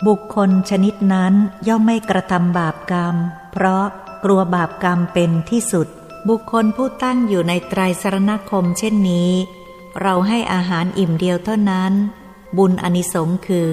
[0.08, 1.34] บุคคลชนิดนั้น
[1.68, 3.16] ย่อมไม่กระทำบาปกรรม
[3.52, 3.86] เพราะ
[4.24, 5.88] กลัวบาปกรรมเป็นที่สุด
[6.30, 9.32] บุคคลผู้ตั้งอยู่ในไตรสรณคมเช่นนี้
[10.02, 11.94] เราให้อาหารอิ่มเดียวเท่านั้น
[12.58, 13.72] บุญอนิสงค์คือ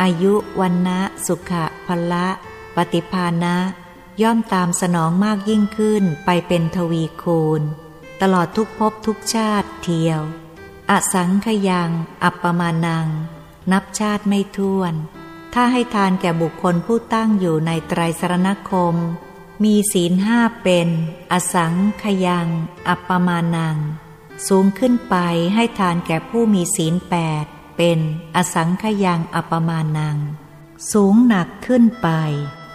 [0.00, 2.28] อายุวันนะสุขะพละ
[2.76, 3.56] ปฏิภาณะ
[4.22, 7.62] ย่อมตามสนองมากยิ่งขึ้นไปเป็นทวีคูณ
[8.22, 10.20] ตลอดทุกภพทุกชาติเทียว
[10.90, 11.90] อสังขยัง
[12.24, 13.08] อัปปมานัง
[13.72, 14.94] นับชาติไม่ท้วน
[15.54, 18.96] ถ้าให้ทานแก่บุคคลผู้ตั้งอยู่ในไตรสรณคม
[19.64, 20.88] มีศีลห้าเป็น
[21.32, 22.48] อสังขยัง
[22.88, 23.76] อัปปมานัง
[24.48, 25.16] สูงขึ้นไป
[25.54, 27.44] ให้ทานแก่ผู้มีศีลแปด
[27.76, 27.98] เป็น
[28.36, 30.18] อสังขยังอัปปมานัง
[30.92, 32.08] สูงหนักขึ้นไป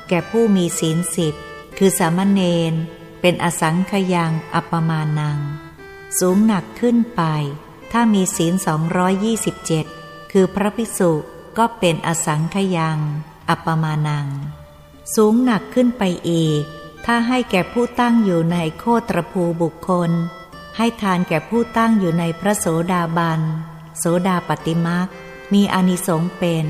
[0.10, 1.36] แก่ผู้มีศีลสิบ
[1.78, 2.74] คือสามเณร
[3.22, 5.40] เป็นอสังขยังอัปมานัง
[6.20, 7.24] สูงหนักขึ้นไป
[7.92, 9.86] ถ้ามีศีลสองร้อยยี่สิบเจ็ด
[10.32, 11.12] คือพระภิกษุ
[11.58, 12.98] ก็เป็นอสังขยัง
[13.50, 14.28] อัปมานัง
[15.16, 16.62] สูงหนักขึ้นไปอีก
[17.06, 20.12] ถ้าให้แก่ผู้ตั้งอยู่ในโคตรภูบุคคล
[20.78, 23.42] ให้ทานแก่ผู้ตั้งอยู่ในพระโสดาบัน
[23.98, 25.08] โสดาปติมัก
[25.54, 26.66] มีอนิสงส์เป็น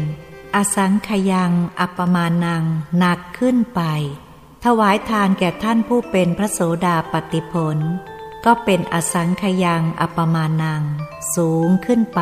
[0.56, 2.64] อสังขยังอัปมานัง
[2.98, 3.82] หนักขึ้นไป
[4.66, 7.78] ถวายทานแก่ท่านผู้เป็นพระโสดาปติผล
[8.46, 10.84] ก็เป็นอสังขยังอปมานัง
[11.36, 12.22] สูงขึ้นไป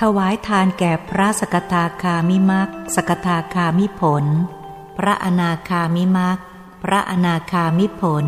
[0.00, 4.24] ถวายทานแก่พระสกทาคามิมักสกทาคามิผล
[4.98, 6.38] พระอนาคามิมัก
[6.82, 8.26] พระอนาคามิผล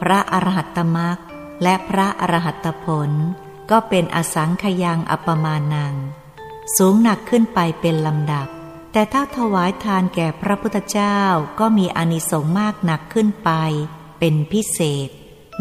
[0.00, 1.18] พระอรหัตตมัก
[1.62, 3.10] และพระอรหัตตผล
[3.70, 5.94] ก็เป็นอสังขยังอปมานัง
[6.76, 8.48] สูงหนักขึ้นไปเป็นลำดับ
[8.92, 11.20] แต่ถ้าถวายทานแก่พระพุทธเจ้า
[11.60, 13.50] ก็มีอนิสงส์มากหนักขึ้นไป
[14.18, 15.08] เป็นพิเศษ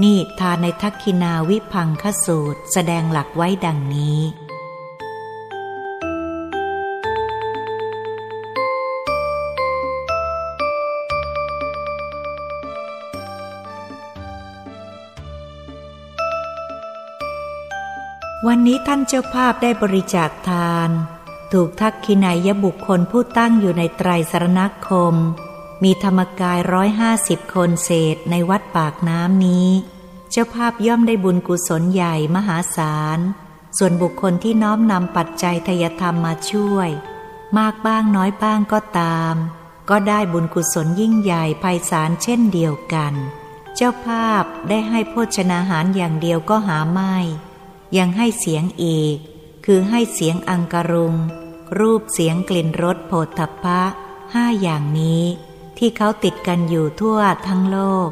[0.03, 4.19] นี่ทานในทักคินาวิพังคสูตร แสดงหลักไว้ดังนี้
[18.47, 20.91] วันนี้ท่านเจ้าภาพได้บริจาคทาน
[21.53, 25.15] ถูกทักขินายบุคคลผู้ตั้งอยู่ในไตรสรณคม
[25.83, 29.69] มีธรรมกายร้อยห้าสิบคนเศษในวัดปากน้ำนี้
[30.31, 33.19] เจ้าภาพย่อมได้บุญกุศลใหญ่มหาศาล
[33.77, 36.89] ส่วนบุคคลที่น้อมนำปัจจัยทยธรรมมาช่วย
[37.57, 39.35] มากบ้างน้อยบ้างก็ตาม
[39.89, 43.13] ก็ได้บุญกุศลยิ่งใหญ่ไพศาลเช่นเดียวกัน
[43.75, 47.15] เจ้าภาพได้ให้โภชนาหารอย่างเดียวก็หาไม่
[47.97, 49.17] ยังให้เสียงอีก
[49.69, 51.15] คือให้เสียงอังกรุง
[51.79, 53.81] รูปเสียงกลิ่นรสโผฏฐัพพะ
[54.33, 55.23] ห้าอย่างนี้
[55.77, 58.09] ที่เขาติดกันอยู่ทั่วทั้งโลก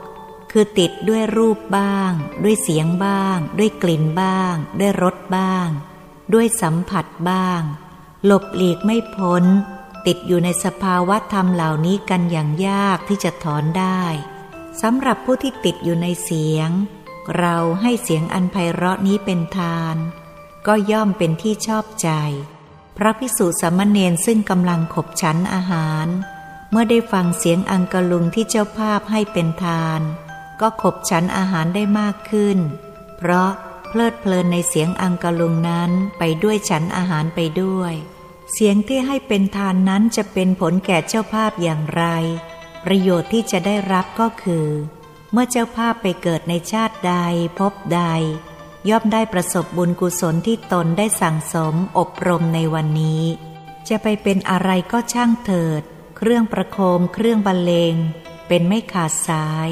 [0.51, 2.11] คือติดด้วยรูปบ้าง
[2.43, 5.67] ด้วยเสียงบ้าง ด้วยกลิ่นบ้าง ด้วยรสบ้าง
[6.33, 7.61] ด้วยสัมผัสบ้าง
[8.25, 9.43] หลบหลีกไม่พ้น
[10.05, 14.03] ติดอยู่ในสภาวะธรรมเหล่านี้กันอย่างยากที่จะถอนได้
[14.81, 16.69] สำหรับผู้ที่ติดอยู่ในเสียง
[17.37, 19.97] เราให้เสียงอันไพเราะนี้เป็นทาน
[20.67, 22.09] ก็ย่อมเป็นที่ชอบใจ
[22.97, 26.07] พระพิสุสมณเณรซึ่งกำลังขบฉันอาหาร
[26.71, 30.01] เมื่อได้ฟังเสียงอังกลุงที่เจ้าภาพให้เป็นทาน
[30.61, 32.57] ก็ขบฉันอาหารได้มากขึ้น
[33.17, 33.51] เพราะ
[33.89, 37.93] เพลิดเพลินในเสียงอังกลุงนั้นไปด้วยฉันอาหารไปด้วย
[38.53, 42.03] เสียงที่ให้เป็นทานนั้นจะเป็นผลแก่เจ้าภาพอย่างไร
[42.85, 44.67] ประโยชน์ที่จะได้รับก็คือ
[45.31, 47.13] เมื่อเจ้าภาพไปเกิดในชาติใด
[47.59, 48.01] พบใด
[48.89, 53.23] ย่อมได้ประสบบุญกุศลที่ตนได้สั่งสมอบรมในวันนี้
[53.89, 55.81] จะไปเป็นอะไรก็ช่างเถิด
[56.17, 57.95] เครื่องประโคมเครื่องบรรเลง
[58.47, 59.69] เป็นไม่ขาดสาย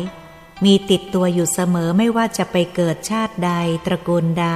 [0.64, 3.52] มีติดตัวอยู่เสมอไม่ว่าจะไปเกิดชาติใด
[3.86, 4.48] ตระกูลใด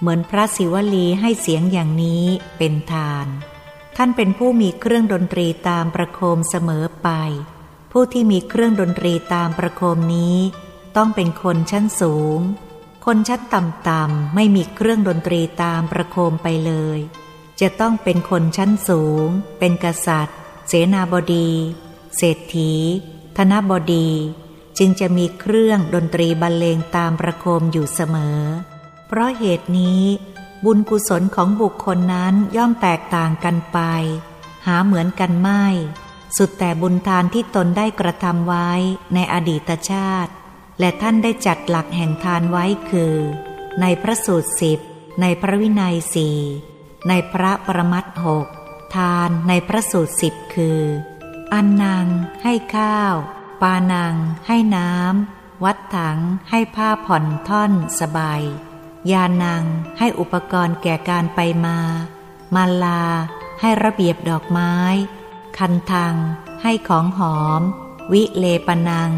[0.00, 2.24] เหมือนพระศิวลีให้เสียงอย่างนี้
[2.58, 3.26] เป็นทาน
[3.96, 7.08] ท่านเป็นผู้มีเครื่องดนตรีตามประโคมเสมอไป
[7.92, 10.36] ผู้ที่มีเครื่องดนตรีตามประโคมนี้
[10.96, 12.40] ต้องเป็นคนชั้นสูง
[13.04, 16.98] คนชั้นต่ำๆไม่มีเครื่องดนตรีตามประโคมไปเลย
[17.60, 19.28] จะต้องเป็นคนชั้นสูง
[19.58, 20.38] เป็นกษัตริย์
[20.68, 21.50] เสนาบดี
[22.16, 22.72] เศรษฐี
[23.36, 24.10] ธนบดี
[24.78, 28.40] จึงจะมีเครื่องดนตรีบรรเลงตามประโคมอยู่เสมอ
[29.06, 30.02] เพราะเหตุนี้
[30.64, 33.78] บุญกุศลของบุคคลนั้นย่อมแตกต่างกันไป
[34.66, 35.64] หาเหมือนกันไม่
[36.36, 38.70] สุดแต่บุญทานที่ตนได้กระทำไว้
[39.14, 40.32] ในอดีตชาติ
[40.80, 43.14] และท่านได้จัดหลักแห่งทานไว้คือ
[43.80, 44.78] ในพระสูตรสิบ
[45.20, 46.38] ในพระวินัยสี่
[47.08, 48.46] ในพระประมัตหก
[48.94, 50.80] ทานในพระสูตรสิบคือ
[51.52, 52.06] อันนาง
[52.42, 53.14] ให้ข้าว
[53.62, 54.14] ปานัง
[54.46, 56.18] ให้น้ำ วัดถัง
[56.50, 58.42] ให้ผ้าผ่อนท่อนสบาย
[59.12, 59.64] ยานัง
[59.98, 61.78] ให้อุปกรณ์แก่การไปมา
[62.54, 63.04] มาลา
[63.60, 64.74] ให้ระเบียบดอกไม้
[65.58, 66.16] คันทัง
[66.62, 67.62] ให้ของหอม
[68.12, 69.10] วิเลปนัง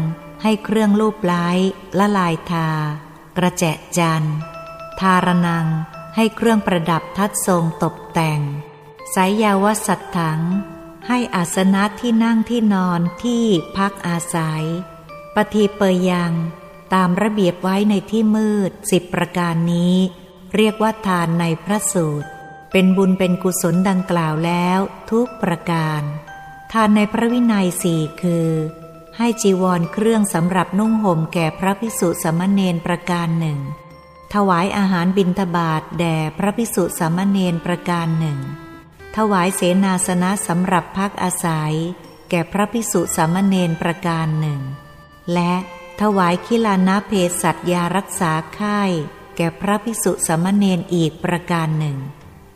[0.43, 1.47] ให้เครื่องลูบไล้
[1.99, 2.69] ละลายทา
[3.37, 3.63] กระแจ
[3.97, 4.23] จัน
[4.99, 5.67] ทารนัง
[6.15, 8.41] ให้เครื่องประดับทัดทรงตกแต่ง
[9.13, 10.41] สายยาวสัตถัง
[11.07, 13.43] ให้อาสนะที่นั่งที่นอนที่
[13.77, 14.65] พักอาศัย
[15.35, 16.33] ปฏิเปยยัง
[16.93, 19.95] ตามระเบียบไว้ในที่มืดสิบประการนี้
[20.55, 22.29] เรียกว่าทานในพระสูตร
[22.71, 24.79] เป็นบุญเป็นกุศลดังกล่าวแล้ว
[25.11, 26.01] ทุกประการ
[26.71, 28.49] ทานในพระวินัยสี่คือ
[29.17, 33.59] ให้จีวรเครื่องสำหรับนุ่งห่มแก่พระภิกษุสมณเณรประการหนึ่ง
[34.33, 38.39] ถวายอาหารบิณฑบาตแด่พระภิกษุสมณเณรประการหนึ่ง
[39.17, 41.73] ถวายเสนาสนะสำหรับพักอาศัย
[42.29, 44.61] แก่พระภิกษุสามเณรประการหนึ่ง
[45.33, 45.53] และ
[46.01, 47.11] ถวายคิลานาเพ
[47.41, 48.81] สัตยารักษาไข้
[49.37, 51.97] แก่พระภิกษุสามเณรอีกประการหนึ่ง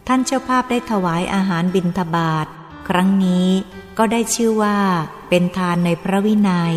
[0.07, 2.47] ท่านเจ้าภาพได้ถวายอาหารบิณฑบาต
[2.87, 3.49] ครั้งนี้
[3.97, 4.77] ก็ได้ชื่อว่า
[5.33, 6.75] เป็นทานในพระวินัย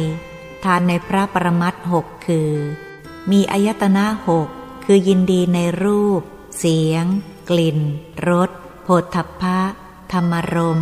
[0.64, 2.52] ทานในพระประมัตหกคือ
[3.30, 4.48] มีอายตนะหก
[4.84, 6.20] คือยินดีในรูป
[6.59, 7.05] เสียง
[7.50, 7.78] กลิ่น
[8.28, 8.50] รส
[8.84, 9.61] โผฏฐัพพะ
[10.12, 10.80] ธรรมรม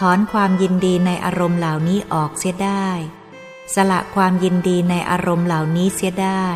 [0.00, 2.88] ถอนความยินดีในอารมณ์เหล่านี้ออกเสียได้
[3.74, 6.46] สละความยินดีในอารมณ์เหล่านี้เสียได้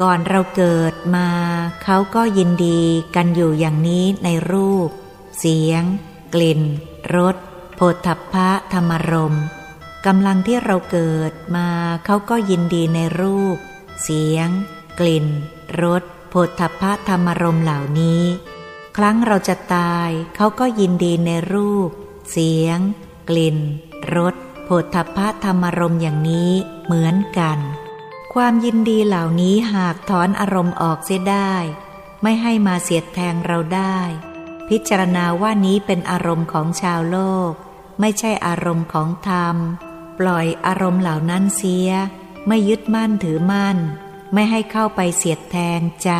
[0.00, 1.28] ก่อนเราเกิดมา
[1.84, 2.80] เขาก็ยินดี
[3.16, 4.88] กันอยู่อย่างนี้ในรูป
[5.38, 5.82] เสียง
[6.34, 6.60] กลิ่น
[7.14, 7.36] รส
[7.76, 9.36] โผฏฐัพพะธรรมรม
[10.06, 11.68] กำลังที่เราเกิดมา
[12.04, 13.56] เขาก็ยินดีในรูป
[14.02, 14.48] เสียง
[15.00, 15.26] กลิ่น
[15.82, 18.22] รสโผฏฐัพพะธรรมรมเหล่านี้
[18.96, 21.88] ครั้งเราจะตายเขาก็ยินดีในรูป
[22.30, 22.78] เสียง
[23.28, 23.58] กลิ่น
[24.16, 24.34] รส
[24.64, 26.52] โผฏฐัพพะธรรมรมอย่างนี้
[26.84, 27.58] เหมือนกัน
[28.34, 31.54] ความยินดีเหล่านี้หากถอนอารมณ์ออกเสียได้
[32.22, 33.98] ไม่ให้มาเสียดแทงเราได้
[34.68, 37.18] พิจารณาว่านี้เป็นอารมณ์ของชาวโล
[37.50, 37.52] ก
[38.00, 39.56] ไม่ใช่อารมณ์ของธรรม
[40.18, 41.88] ปล่อยอารมณ์เหล่านั้นเสีย
[42.46, 43.76] ไม่ยึดมั่นถือมั่น
[44.32, 46.10] ไม่ให้เข้าไปเสียดแทงใจ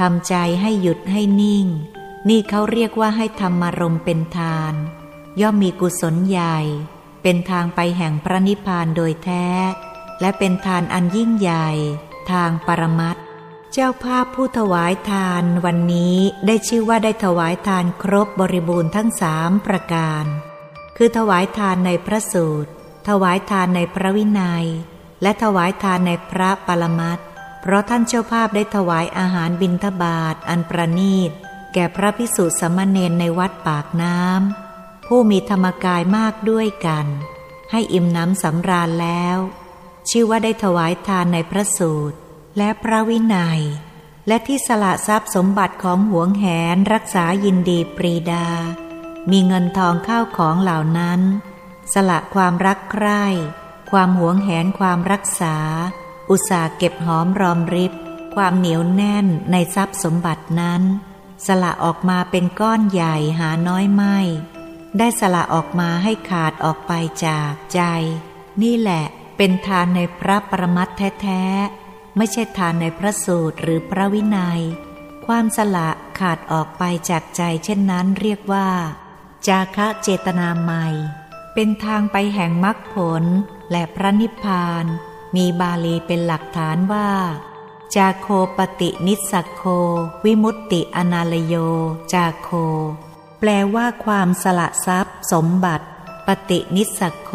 [0.00, 1.66] ทำใจให้หยุดให้นิ่ง
[2.28, 4.74] นี่เขาเรียกว่าให้ธรรมารมเป็นทาน
[5.40, 6.58] ย่อมมีกุศลใหญ่
[7.22, 9.46] เป็นทางไปแห่งพระนิพพานโดยแท้
[10.20, 11.68] และเป็นทานอันยิ่งใหญ่
[12.30, 13.16] ทางปรมัต
[13.72, 20.24] เจ้าภาพผู้ถวายทานวันนี้ได้ชื่อว่าได้ถวายทานครบบริบูรณ์ทั้งสามประการ
[20.96, 22.70] คือถวายทานในพระสูตร
[23.08, 24.66] ถวายทานในพระวินัย
[25.22, 27.18] และถวายทานในพระปรมัต
[27.60, 31.30] เพราะท่านเจ้าภาพได้ถวายอาหารบิณฑบาตอันประนีต
[31.74, 37.06] แก่พระพิสุสมณเณรในวัดปากน้ำผู้มีธรรมกายมากด้วยกัน
[37.70, 39.38] ให้อิ่มน้ำสำราญแล้ว
[40.10, 42.16] ชื่อว่าได้ถวายทานในพระสูตร
[42.56, 43.60] และพระวินัย
[44.28, 46.44] และที่สละทรัพย์สมบัติของหวงแห
[46.74, 48.46] นรักษายินดีปรีดา
[49.30, 51.20] มีเงินทองข้าวของเหล่านั้น
[51.94, 53.24] สละความรักใคร่
[53.90, 55.56] ความหวงแหนความรักษา
[56.30, 57.92] อุตสาเก็บหอมรอมริบ
[58.34, 60.82] ความเหนียวแน่นในทรัพย์สมบัตินั้น
[61.46, 64.18] สละออกมาเป็นก้อนใหญ่หาน้อยไม่
[64.98, 66.92] ได้สละออกมาให้ขาดออกไป
[67.26, 67.80] จากใจ
[68.62, 69.04] นี่แหละ
[69.36, 70.88] เป็นทานในพระประมัต
[71.22, 74.60] แท้ๆ ไม่ใช่ทานในพระสูตรหรือพระวินัย
[75.26, 78.68] ความสละขาดออกไปจากใจเช่นนั้นเรียกว่า
[79.46, 80.86] จาคะเจตนาใหม่
[81.58, 83.24] เป็นทางไปแห่งมรรคผล
[83.70, 84.84] และพระนิพพาน
[85.36, 87.10] มีบาลีเป็นหลักฐานว่า
[87.94, 89.62] จาโคปตินิสักโค
[90.24, 91.54] วิมุตติอนาลโย
[92.12, 92.48] จาโค
[93.40, 95.86] แปลว่าความสละทรัพย์ สมบัติ
[96.26, 97.32] ปฏินิสักโค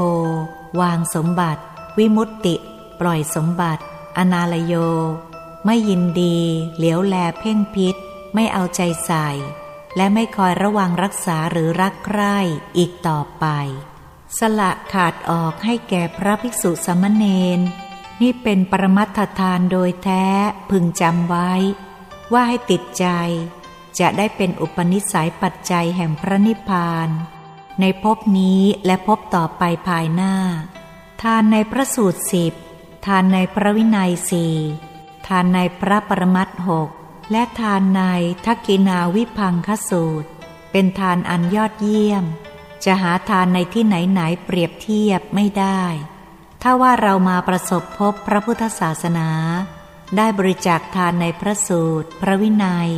[0.80, 1.62] วางสมบัติ
[1.98, 2.56] วิมุตติ
[3.00, 3.84] ปล่อยสมบัติ
[4.18, 4.76] อนาลโย
[5.66, 6.38] ไม่ยินดี
[6.78, 7.96] เหลียวแลเพ่งพิษ
[8.34, 9.28] ไม่เอาใจใส่
[9.96, 12.38] และไม่คอยระวังรักษาหรือรักใคร่
[12.78, 13.48] อีกต่อไป
[14.40, 17.26] สละขาดออกให้แก่พระภิกษุสมณเณ
[17.58, 17.60] ร
[18.22, 20.26] นี่เป็นปรมัตถทานโดยแท้
[20.70, 21.52] พึงจำไว้
[22.34, 23.06] ว่าให้ติดใจ
[24.00, 27.10] จะได้เป็นอุปนิสัยปัจจัยแห่งพระนิพพาน
[27.80, 30.36] ในภพนี้และภพต่อไปภายหน้า
[31.22, 32.54] ทานในพระสูตรสิบ
[33.06, 34.56] ทานในพระวินัยสี่
[35.28, 36.90] ทานในพระปรมัตหก
[37.32, 38.02] และทานใน
[38.46, 40.30] ทักกินาวิพังคสูตร
[40.72, 42.26] เป็นทานอันยอดเยี่ยม
[42.86, 45.84] จะหาทานในที่ไหนไหนเปรียบเทียบไม่ได้
[46.62, 49.30] ถ้าว่าเรามาประสบพบพระพุทธศาสนา
[50.18, 52.90] ได้บริจาคทานในพระสูตร พระวินัย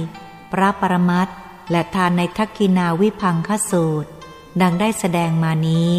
[0.52, 1.28] พระปรมัต
[1.72, 4.10] และทานในทักกินาวิพังคสูตร
[4.62, 5.92] ดังได้แสดงมานี้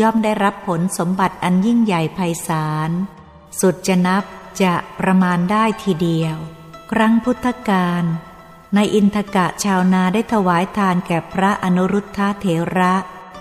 [0.00, 2.90] ย่อมได้รับผลสมบัติอันยิ่งใหญ่ไพศาล
[3.60, 4.24] สุดจะนับ
[4.62, 6.36] จะประมาณได้ทีเดียว
[6.90, 8.04] ครั้งพุทธกาล
[8.74, 12.46] ในอินทกะชาวนาได้ถวายทานแก่พระอนุรุทธะเถ
[12.78, 12.94] ระ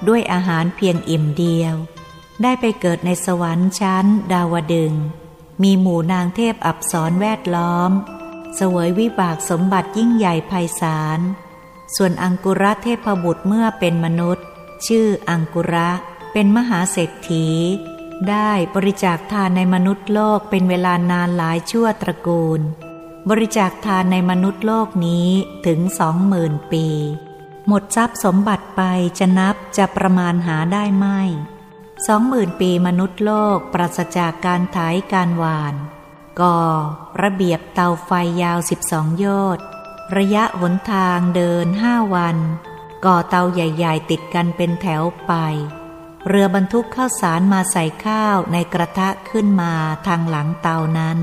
[0.07, 1.75] ด้วยอาหารเพียงอิ่มเดียว
[2.41, 4.93] ได้ไปเกิดในสวรรค์ชั้น ดาวดึง
[5.63, 7.91] มีหมู่นางเทพอับสรแวดล้อม
[8.55, 11.19] เสวยวิบากสมบัติยิ่งใหญ่ไพศาล
[11.95, 14.45] ส่วนอังกุระเทพบุตรเมื่อเป็นมนุษย์
[14.87, 15.89] ชื่ออังกุระ
[16.33, 17.47] เป็นมหาเศรษฐี
[18.29, 22.61] ได้บริจาคทานในมนุษย์โลกเป็นเวลานานหลายชั่วตระกูล
[23.29, 25.27] บริจาคทานในมนุษย์โลกนี้
[25.65, 26.87] ถึงสองหมื่นปี
[27.67, 28.81] หมดทรัพย์สมบัติไป
[29.19, 31.21] จะนับจะประมาณหาได้ไม่
[32.07, 34.77] สองหมื่นปีมนุษย์โลกปราศจากการไถ
[35.13, 35.75] การหวาน
[36.41, 36.61] ก่อ
[37.21, 38.11] ระเบียบเตาไฟ
[38.41, 39.25] ยาวสิบสองโย
[39.57, 39.65] ชน์
[40.17, 42.37] ระยะหนทางเดินห้าวัน
[43.05, 45.33] ก่อเตาใหญ่ ๆ ติดกันเป็นแถวไป
[46.27, 49.73] เรือบรรทุกข้าวสารมาใส่ข้าวในกระทะขึ้นมา
[50.07, 51.19] ทางหลังเตานั้น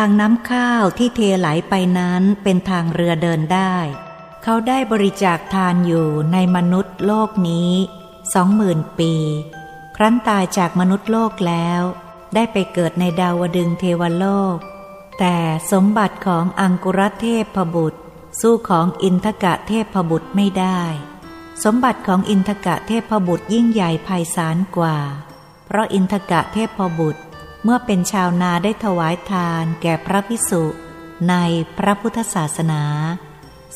[0.00, 3.76] ทางน้ำข้าวที่เทไหลไปนั้นเป็นทางเรือเดินได้
[4.42, 7.72] เขาได้บริจาคทานอยู่ในมนุษย์โลกนี้
[8.34, 9.12] สองหมื่นปี
[9.96, 11.82] ครั้นตายจากมนุษย์โลกแล้ว
[12.34, 14.56] ได้ไปเกิดในดาวดึงเทวโลก
[15.18, 15.36] แต่
[15.72, 18.00] สมบัติของอังกุรเทพพบุตร
[18.40, 20.80] สู้ของอินทกะเทพพบุตรไม่ได้
[21.64, 24.98] สมบัติของอินทกะเทพบุตรยิ่งใหญ่ไพศาลกว่า
[25.66, 27.22] เพราะอินทกะเทพบุตร
[27.68, 30.64] เมื่อเป็นชาวนาได้ถวายทานแก่พระพิสุ
[31.28, 31.34] ใน
[31.78, 32.82] พระพุทธศาสนา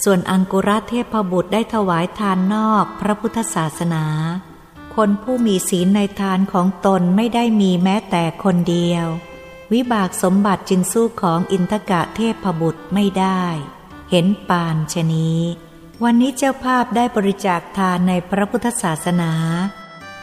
[0.02, 4.04] ส่วนอังกุรเทพบุตรได้ถวายทานนอกพระพุทธศาสนา
[4.94, 9.06] คนผู้มีศีลในทานของตนไม่ได้มีแม้แต่คนเดียว
[9.72, 13.42] วิบากสมบัติจึงสู้ของอินทกะเทพบุตรไม่ได้
[14.10, 15.40] เห็นปานชนี้
[16.04, 19.32] วันนี้เจ้าภาพได้บริจาคทานในพระพุทธศาสนา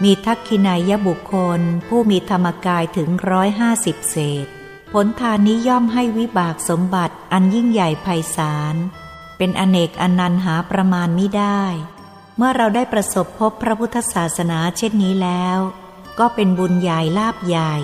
[0.04, 4.48] มีทักขินายบุคคล ผู้มีธรรมกายถึงร้อยห้าสิบเศษ
[4.94, 8.76] ผลทานนี้ย่อมให้วิบากสมบัติอันยิ่งใหญ่ไพศาล
[9.38, 11.64] เป็นอเนกอนันหาประมาณไม่ได้
[12.38, 15.60] เมื่อเราได้ประสบพบพระพุทธศาสนาเช่นนี้แล้ว
[16.20, 17.76] ก็เป็นบุญใหญ่ลาบใหญ่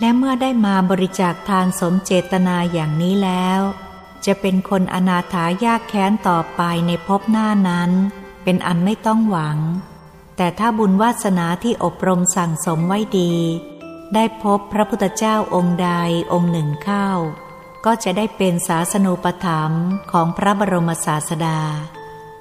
[0.00, 3.60] และเมื่อได้มาบริจาคทานสมเจตนาอย่างนี้แล้ว
[4.26, 7.90] จะเป็นคนอนาถายากแค้นต่อไปในภพหน้านั้น
[8.44, 9.58] เป็นอันไม่ต้องหวัง
[10.36, 13.34] แต่ถ้าบุญวาสนาที่อบรมสั่งสมไว้ดี
[14.14, 15.90] ได้พบพระพุทธเจ้าองค์ใด
[16.32, 17.08] องค์หนึ่งเข้า
[17.86, 21.60] ก็จะได้เป็นศาสนูปถัมภ์ของพระบรมศาสดา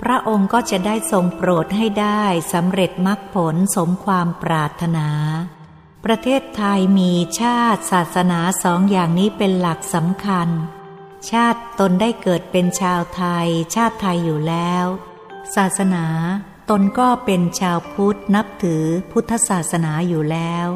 [0.01, 2.23] พระองค์ก็จะได้ทรงโปรดให้ได้
[2.53, 5.07] สำเร็จมรรคผลสมความปรารถนา
[6.05, 10.49] ประเทศไทยมีชาติศาสนาสองอย่างนี้เป็นหลักสำคัญ
[11.31, 14.85] ชาติตนได้เกิดเป็นชาวไทย ชาติไทยอยู่แล้ว
[15.55, 16.05] ศาสนา
[16.69, 20.67] ตนก็เป็นชาวพุทธนับถือพุทธศาสนาอยู่แล้ว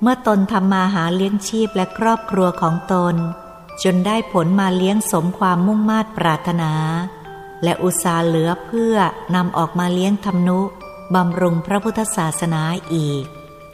[0.00, 3.14] เมื่อตนทำมาหาเลี้ยงชีพและครอบครัวของตน
[3.82, 6.72] จนได้ผลมาเลี้ยงสมความมุ่งมา่ปรารถนา
[7.62, 8.96] และอุตสาห์เหลือเพื่อ
[9.34, 10.60] นำออกมาเลี้ยงทำนุ
[11.14, 12.62] บำรุงพระพุทธศาสนา
[12.94, 13.24] อีก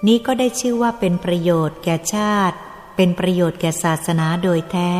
[0.06, 2.56] นี้ก็ได้ชื่อว่าเป็นประโยชน์แก่ชาติ
[2.96, 4.94] เป็นประโยชน์แก่ศาสนาโดยแท้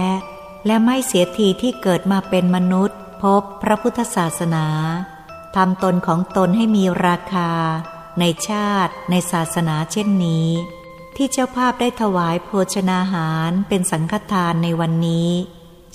[0.66, 4.66] และไม่เสียทีที่เกิดมาเป็นมนุษย์ พบพระพุทธศาสนา
[5.56, 7.50] ทำตนของตนให้มีราคา
[8.20, 10.48] ในชาติ ในศาสนาเช่นนี้
[11.16, 15.30] ที่เจ้าภาพได้ถวายโภชนาหารเป็นสังฆทานในวันนี้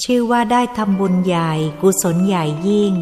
[0.04, 2.94] ชื่อว่าได้ทำบุญใหญ่ กุศลใหญ่ยิ่ง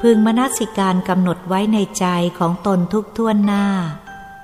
[0.00, 2.06] พึงมนสิการกำหนดไว้ในใจ
[2.38, 3.66] ของตนทุกท่วนหน้า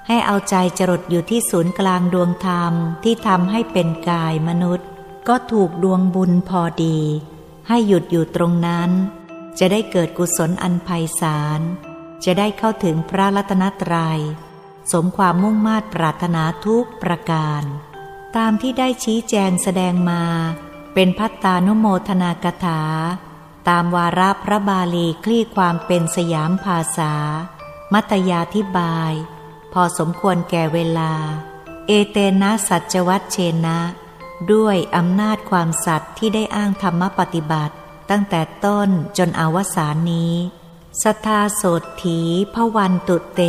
[0.07, 2.73] ให้เอาใจจรดอยู่ที่ศูนย์กลางดวงธรรม
[3.05, 4.89] ที่ทำให้เป็นกายมนุษย์
[5.29, 6.99] ก็ถูกดวงบุญพอดี
[7.69, 8.91] ให้หยุดอยู่ตรงนั้น
[9.59, 10.89] จะได้เกิดกุศลอันไพ
[11.21, 11.61] ศาล
[12.25, 14.21] จะได้เข้าถึงพระรัตนตรยัย
[14.93, 17.63] สมความมุ่งมา่ปรารถนาทุกประการ
[18.37, 20.23] ตามที่ได้ชี้แจงแสดงมา
[20.95, 22.83] เป็นพัตตานุโมทนากถา
[23.69, 27.15] ตามวาระพระบาลีคลี่ความเป็นสยามภาษา
[27.93, 29.13] มัตยาธิบาย
[29.73, 31.13] พอสมควรแก่เวลา
[31.87, 33.37] เอเตนะสัจวัตเช
[33.67, 33.79] นะ
[34.53, 37.75] ด้วยอำนาจความสัตย์ที่ได้อ้างธรรมปฏิบัติ
[38.11, 38.89] ตั้งแต่ต้น
[39.19, 40.35] จนอวสานนี้
[41.03, 42.19] สัทธาโสดถี
[42.55, 43.41] พวันตุเต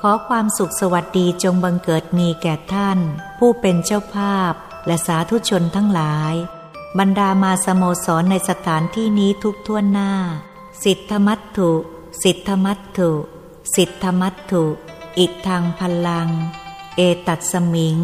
[0.00, 2.98] ขอความสุขสวัสดีจงบังเกิดมีแก่ท่าน
[3.38, 4.52] ผู้เป็นเจ้าภาพ
[4.86, 6.34] และสาธุชนทั้งหลาย
[6.98, 10.12] บรรดามาสโมสรในสถานที่นี้ทุกท่วนหน้า
[10.84, 11.70] สิทธมัตถุ
[12.22, 13.10] สิทธมัตถุ
[13.74, 14.64] สิทธมัตถุ
[15.18, 16.28] อิทางพลัง
[16.96, 17.98] เอตัดสมิง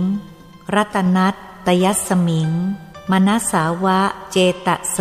[0.75, 1.35] รัตนัต
[1.67, 2.51] ตยัสสมิง
[3.11, 4.01] มนัสสาวะ
[4.31, 4.99] เจตโส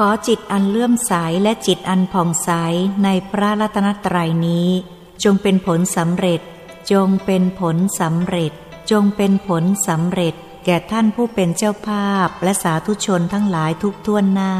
[0.00, 2.50] ขอจิตอันเลื่อมใสและจิตอันผ่องใส
[3.04, 4.68] ในพระรัตนตรัยนี้
[5.24, 6.40] จงเป็นผลสำเร็จ
[6.92, 8.52] จงเป็นผลสำเร็จ
[8.90, 10.34] จงเป็นผลสำเร็จ
[10.64, 14.52] แก่ท่านผู้เป็นเจ้าภาพและสาธุชนทั้งหลายทุกท่วนหน้า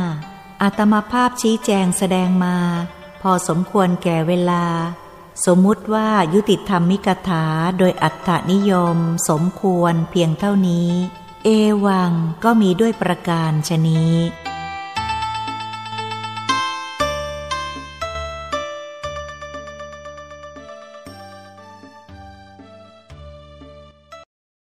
[0.63, 2.57] อาตมาภาพชี้แจงแสดงมา
[3.23, 4.65] พอสมควรแก่เวลา
[5.47, 7.45] สมมุติว่ายุติธรรมมิกถา
[7.79, 8.97] โดยอัตถนิยม
[9.29, 10.91] สมควรเพียงเท่านี้
[11.45, 11.49] เอ
[11.87, 12.13] วัง
[12.45, 14.15] ก็มีด้วยประการชนี้